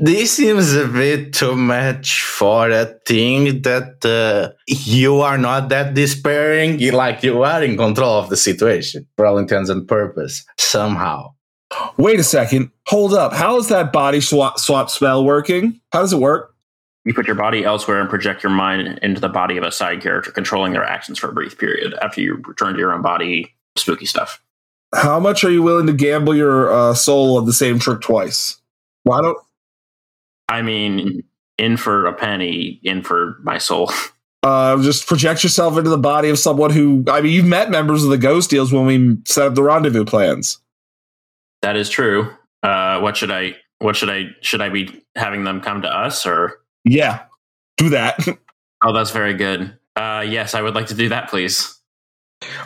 [0.00, 5.94] this seems a bit too much for a thing that uh, you are not that
[5.94, 6.78] despairing.
[6.78, 11.34] You, like you are in control of the situation for all intents and purpose, somehow.
[11.96, 12.70] Wait a second.
[12.86, 13.32] Hold up.
[13.32, 15.80] How is that body swap, swap spell working?
[15.92, 16.54] How does it work?
[17.04, 20.02] You put your body elsewhere and project your mind into the body of a side
[20.02, 21.94] character, controlling their actions for a brief period.
[22.02, 24.42] After you return to your own body, spooky stuff.
[24.94, 28.60] How much are you willing to gamble your uh, soul on the same trick twice?
[29.04, 29.38] Why don't
[30.48, 31.24] I mean,
[31.58, 33.90] in for a penny, in for my soul.
[34.42, 37.04] uh, just project yourself into the body of someone who?
[37.08, 40.04] I mean, you've met members of the ghost eels when we set up the rendezvous
[40.04, 40.58] plans.
[41.62, 42.30] That is true.
[42.62, 43.56] Uh, what should I?
[43.78, 44.30] What should I?
[44.42, 46.60] Should I be having them come to us or?
[46.84, 47.24] Yeah,
[47.76, 48.18] do that.
[48.80, 49.76] Oh, that's very good.
[49.96, 51.76] Uh, yes, I would like to do that, please.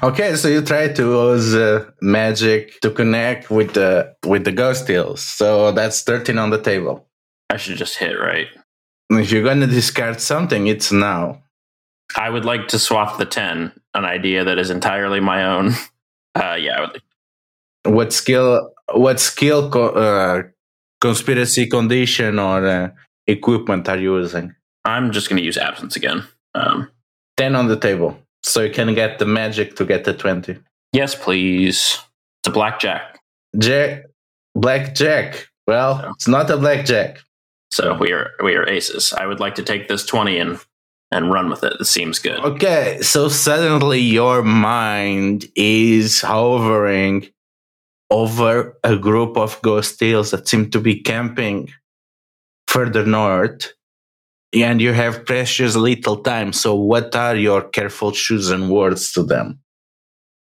[0.02, 4.90] Okay, so you try to use uh, magic to connect with the with the ghost
[4.90, 5.22] eels.
[5.22, 7.08] So that's thirteen on the table.
[7.48, 8.48] I should just hit right.
[9.08, 11.42] If you're gonna discard something, it's now.
[12.14, 15.72] I would like to swap the ten, an idea that is entirely my own.
[16.34, 18.72] Uh, yeah, I would like What skill?
[18.94, 19.70] What skill?
[19.70, 20.42] Co- uh,
[21.00, 22.90] conspiracy condition or uh,
[23.26, 24.54] equipment are you using?
[24.84, 26.24] I'm just going to use absence again.
[26.54, 26.90] Um,
[27.36, 28.18] 10 on the table.
[28.42, 30.58] So you can get the magic to get the 20.
[30.92, 31.98] yes, please.
[32.40, 33.20] It's a blackjack.
[33.58, 34.04] Jack,
[34.54, 35.48] blackjack.
[35.66, 37.20] Well, So- it's not a blackjack.
[37.70, 39.14] So we are we are aces.
[39.14, 40.58] I would like to take this twenty and
[41.10, 41.72] and run with it.
[41.80, 42.38] It seems good.
[42.40, 47.28] Okay, so suddenly your mind is hovering
[48.12, 51.70] over a group of ghost eels that seem to be camping
[52.68, 53.72] further north.
[54.54, 56.52] And you have precious little time.
[56.52, 59.62] So, what are your careful chosen words to them?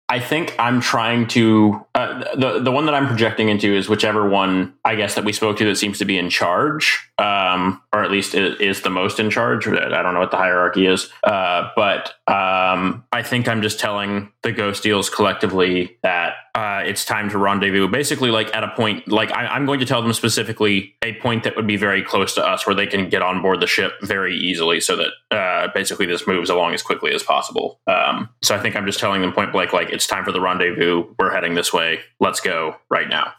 [0.10, 4.28] I think I'm trying to uh, the the one that I'm projecting into is whichever
[4.28, 8.04] one I guess that we spoke to that seems to be in charge, um, or
[8.04, 9.66] at least is, is the most in charge.
[9.66, 14.33] I don't know what the hierarchy is, uh, but um, I think I'm just telling
[14.44, 17.88] the ghost eels collectively that uh, it's time to rendezvous.
[17.88, 21.46] Basically, like at a point, like I, I'm going to tell them specifically a point
[21.46, 23.94] that would be very close to us, where they can get on board the ship
[24.02, 27.80] very easily, so that uh, basically this moves along as quickly as possible.
[27.88, 30.42] Um, so I think I'm just telling them point blank, like it's time for the
[30.42, 31.06] rendezvous.
[31.18, 32.02] We're heading this way.
[32.20, 33.34] Let's go right now.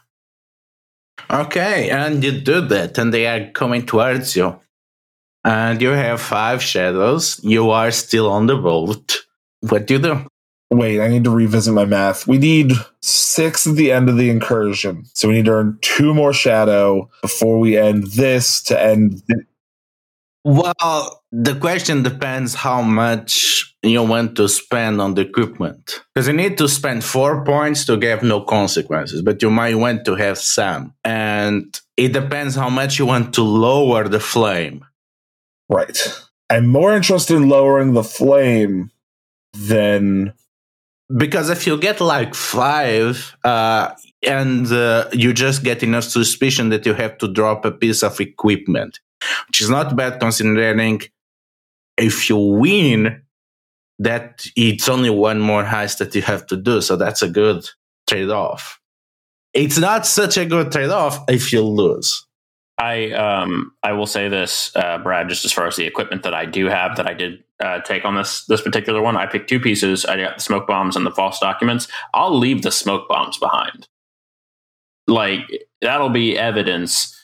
[1.31, 4.59] Okay, and you do that, and they are coming towards you.
[5.43, 7.39] And you have five shadows.
[7.43, 9.17] You are still on the boat.
[9.61, 10.27] What do you do?
[10.77, 12.27] Wait, I need to revisit my math.
[12.27, 12.71] We need
[13.01, 15.05] six at the end of the incursion.
[15.13, 19.21] So we need to earn two more shadow before we end this to end.
[19.27, 19.45] th-
[20.43, 26.01] Well, the question depends how much you want to spend on the equipment.
[26.13, 30.05] Because you need to spend four points to get no consequences, but you might want
[30.05, 30.93] to have some.
[31.03, 34.85] And it depends how much you want to lower the flame.
[35.69, 35.97] Right.
[36.49, 38.91] I'm more interested in lowering the flame
[39.53, 40.33] than.
[41.15, 43.93] Because if you get like five, uh,
[44.25, 48.19] and uh, you just get enough suspicion that you have to drop a piece of
[48.19, 48.99] equipment,
[49.47, 51.01] which is not bad considering
[51.97, 53.21] if you win,
[53.99, 56.81] that it's only one more heist that you have to do.
[56.81, 57.69] So that's a good
[58.07, 58.79] trade off.
[59.53, 62.24] It's not such a good trade off if you lose.
[62.77, 66.33] I um I will say this, uh, Brad, just as far as the equipment that
[66.33, 69.49] I do have that I did uh, take on this this particular one, I picked
[69.49, 70.05] two pieces.
[70.05, 71.87] I got the smoke bombs and the false documents.
[72.13, 73.87] I'll leave the smoke bombs behind.
[75.07, 75.41] Like
[75.81, 77.15] that'll be evidence,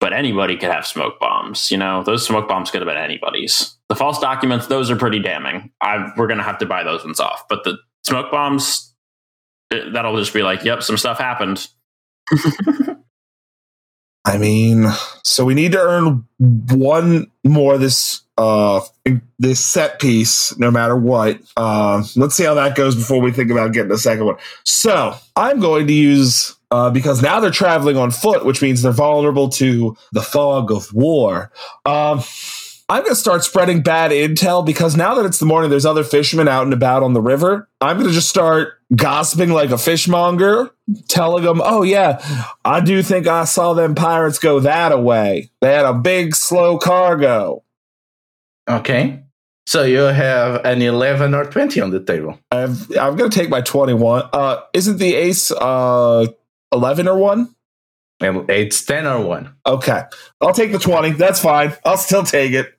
[0.00, 1.70] but anybody could have smoke bombs.
[1.70, 3.76] You know, those smoke bombs could have been anybody's.
[3.88, 5.70] The false documents, those are pretty damning.
[5.80, 7.44] I we're gonna have to buy those ones off.
[7.48, 8.92] But the smoke bombs,
[9.70, 11.68] eh, that'll just be like, yep, some stuff happened.
[14.24, 14.86] I mean,
[15.22, 18.80] so we need to earn one more this uh
[19.38, 21.38] this set piece, no matter what.
[21.56, 24.36] Uh, let's see how that goes before we think about getting a second one.
[24.64, 28.92] So I'm going to use uh, because now they're traveling on foot, which means they're
[28.92, 31.52] vulnerable to the fog of war.
[31.84, 32.22] Um,
[32.88, 36.04] I'm going to start spreading bad intel because now that it's the morning, there's other
[36.04, 37.68] fishermen out and about on the river.
[37.80, 40.70] I'm going to just start gossiping like a fishmonger,
[41.08, 42.20] telling them, oh, yeah,
[42.62, 45.50] I do think I saw them pirates go that away.
[45.62, 47.64] They had a big, slow cargo.
[48.68, 49.22] Okay.
[49.66, 52.38] So you have an 11 or 20 on the table.
[52.50, 54.28] I've, I'm going to take my 21.
[54.30, 56.26] Uh, isn't the ace uh,
[56.70, 57.54] 11 or 1?
[58.20, 59.54] It's 10 or 1.
[59.66, 60.02] Okay.
[60.40, 61.12] I'll take the 20.
[61.12, 61.74] That's fine.
[61.84, 62.73] I'll still take it.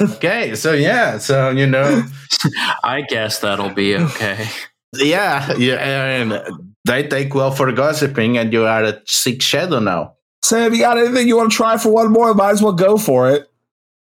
[0.00, 0.54] Okay.
[0.54, 1.18] So, yeah.
[1.18, 2.04] So, you know,
[2.84, 4.46] I guess that'll be okay.
[4.94, 5.54] yeah.
[5.56, 6.42] yeah and
[6.84, 10.14] they take well for gossiping, and you are at six shadow now.
[10.42, 12.34] Sam, you got anything you want to try for one more?
[12.34, 13.50] Might as well go for it.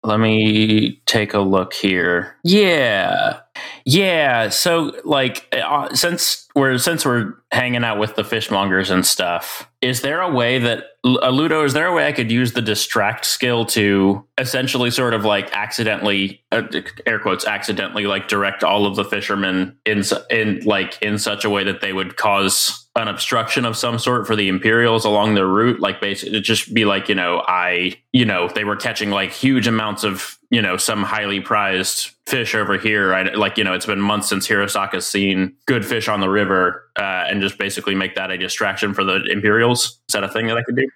[0.03, 2.35] Let me take a look here.
[2.43, 3.39] Yeah.
[3.85, 9.69] Yeah, so like uh, since we're since we're hanging out with the fishmongers and stuff,
[9.81, 11.65] is there a way that uh, Ludo?
[11.65, 15.53] Is there a way I could use the distract skill to essentially sort of like
[15.53, 16.64] accidentally, uh,
[17.05, 21.49] air quotes, accidentally like direct all of the fishermen in in like in such a
[21.49, 25.47] way that they would cause an obstruction of some sort for the Imperials along their
[25.47, 25.79] route?
[25.79, 29.31] Like basically, it'd just be like you know, I you know they were catching like
[29.31, 33.13] huge amounts of you know some highly prized fish over here.
[33.13, 36.89] I, like you know, it's been months since Hirosaka's seen good fish on the river,
[36.97, 39.99] uh, and just basically make that a distraction for the Imperials.
[40.07, 40.87] Is that a thing that I could do?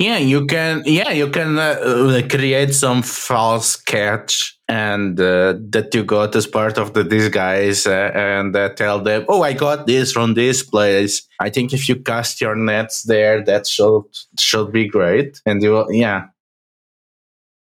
[0.00, 0.82] Yeah, you can.
[0.86, 6.78] Yeah, you can uh, create some false catch and uh, that you got as part
[6.78, 11.28] of the disguise, uh, and uh, tell them, "Oh, I got this from this place."
[11.38, 14.04] I think if you cast your nets there, that should
[14.38, 15.42] should be great.
[15.44, 16.28] And you, yeah,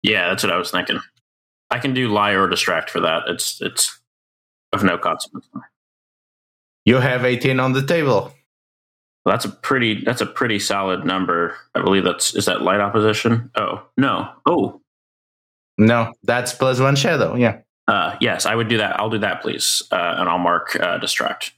[0.02, 1.00] Yeah, that's what I was thinking.
[1.70, 3.24] I can do lie or distract for that.
[3.28, 4.00] It's it's
[4.72, 5.46] of no consequence.
[6.86, 8.32] you have eighteen on the table.
[9.24, 11.56] That's a pretty that's a pretty solid number.
[11.74, 13.50] I believe that's is that light opposition.
[13.54, 14.28] Oh no.
[14.46, 14.80] Oh
[15.78, 17.34] No, that's plus one shadow.
[17.36, 17.60] Yeah.
[17.88, 18.98] uh, yes, I would do that.
[19.00, 21.52] I'll do that, please, uh, and I'll mark uh, distract.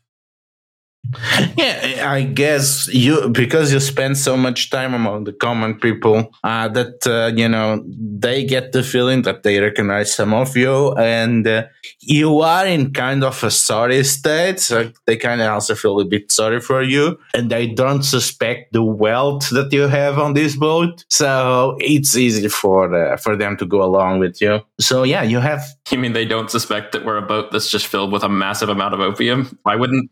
[1.56, 6.68] Yeah, I guess you because you spend so much time among the common people uh,
[6.68, 11.47] that uh, you know they get the feeling that they recognize some of you, and
[11.47, 11.64] uh,
[12.01, 14.60] you are in kind of a sorry state.
[14.60, 18.72] So they kind of also feel a bit sorry for you, and they don't suspect
[18.72, 21.05] the wealth that you have on this boat.
[21.10, 24.60] So it's easy for uh, for them to go along with you.
[24.81, 27.86] So yeah, you have You mean they don't suspect that we're a boat that's just
[27.86, 29.59] filled with a massive amount of opium?
[29.62, 30.10] Why wouldn't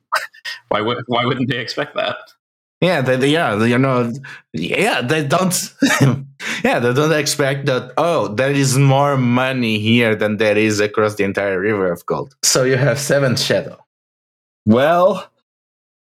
[0.68, 2.16] why would why wouldn't they expect that?
[2.80, 4.12] Yeah, they, they- yeah, you know,
[4.52, 5.54] yeah, they don't,
[6.64, 7.92] yeah, they don't expect that.
[7.96, 12.34] Oh, there is more money here than there is across the entire river of gold.
[12.42, 13.78] So you have seven shadow.
[14.66, 15.30] Well,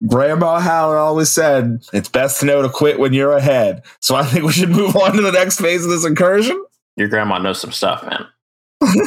[0.08, 3.82] Grandma Howard always said it's best to know to quit when you're ahead.
[4.00, 6.64] So I think we should move on to the next phase of this incursion.
[6.96, 8.28] Your grandma knows some stuff, man.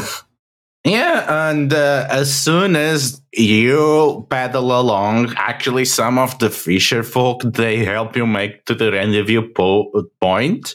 [0.84, 7.42] Yeah, and uh, as soon as you paddle along, actually, some of the fisher folk
[7.42, 9.90] they help you make to the rendezvous po-
[10.22, 10.74] point.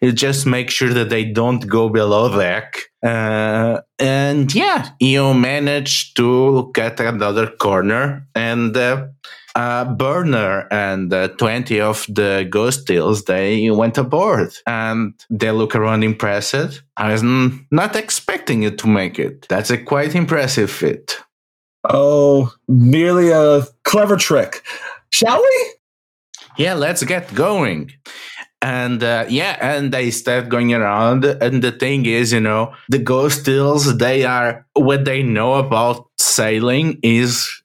[0.00, 2.78] You just make sure that they don't go below deck.
[3.02, 8.74] Uh, and yeah, you manage to get another corner and.
[8.74, 9.08] Uh,
[9.54, 15.74] uh, Burner and uh, 20 of the ghost eels, they went aboard and they look
[15.74, 16.82] around impressed.
[16.96, 19.46] I was n- not expecting it to make it.
[19.48, 21.18] That's a quite impressive feat.
[21.88, 24.62] Oh, merely a clever trick.
[25.10, 25.72] Shall we?
[26.56, 27.92] Yeah, let's get going.
[28.62, 31.24] And uh, yeah, and they start going around.
[31.24, 36.08] And the thing is, you know, the ghost eels, they are what they know about
[36.22, 37.62] sailing is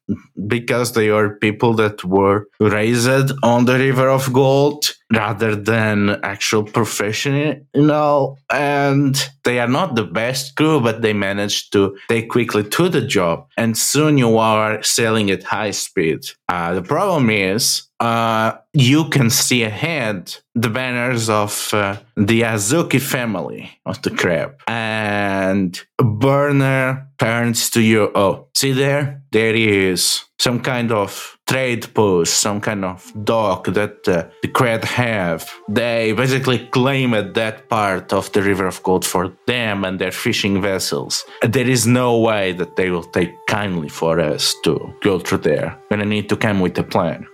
[0.48, 6.64] because they are people that were raised on the river of gold rather than actual
[6.64, 12.90] professional and they are not the best crew but they managed to take quickly to
[12.90, 13.48] the job.
[13.58, 16.20] And soon you are sailing at high speed.
[16.50, 23.00] Uh, the problem is uh, you can see ahead the banners of uh, the Yasuki
[23.00, 24.60] family of the crab.
[24.68, 28.12] And Burner turns to you.
[28.16, 29.22] Oh, see there?
[29.32, 34.84] There is some kind of trade post, some kind of dock that uh, the crab
[34.84, 35.48] have.
[35.70, 40.62] They basically claimed that part of the River of Gold for them and their fishing
[40.62, 41.24] vessels.
[41.44, 45.78] There is no way that they will take kindly for us to go through there.
[45.90, 47.28] Gonna need to come with a plan.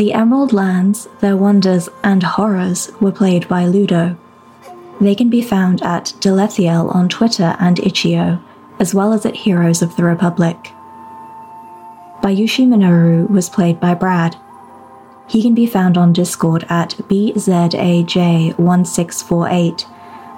[0.00, 4.16] The Emerald Lands, their wonders and horrors were played by Ludo.
[4.98, 8.42] They can be found at Delethiel on Twitter and Itch.io,
[8.78, 10.56] as well as at Heroes of the Republic.
[12.22, 14.38] Bayushi Minoru was played by Brad.
[15.28, 19.86] He can be found on Discord at BZAJ1648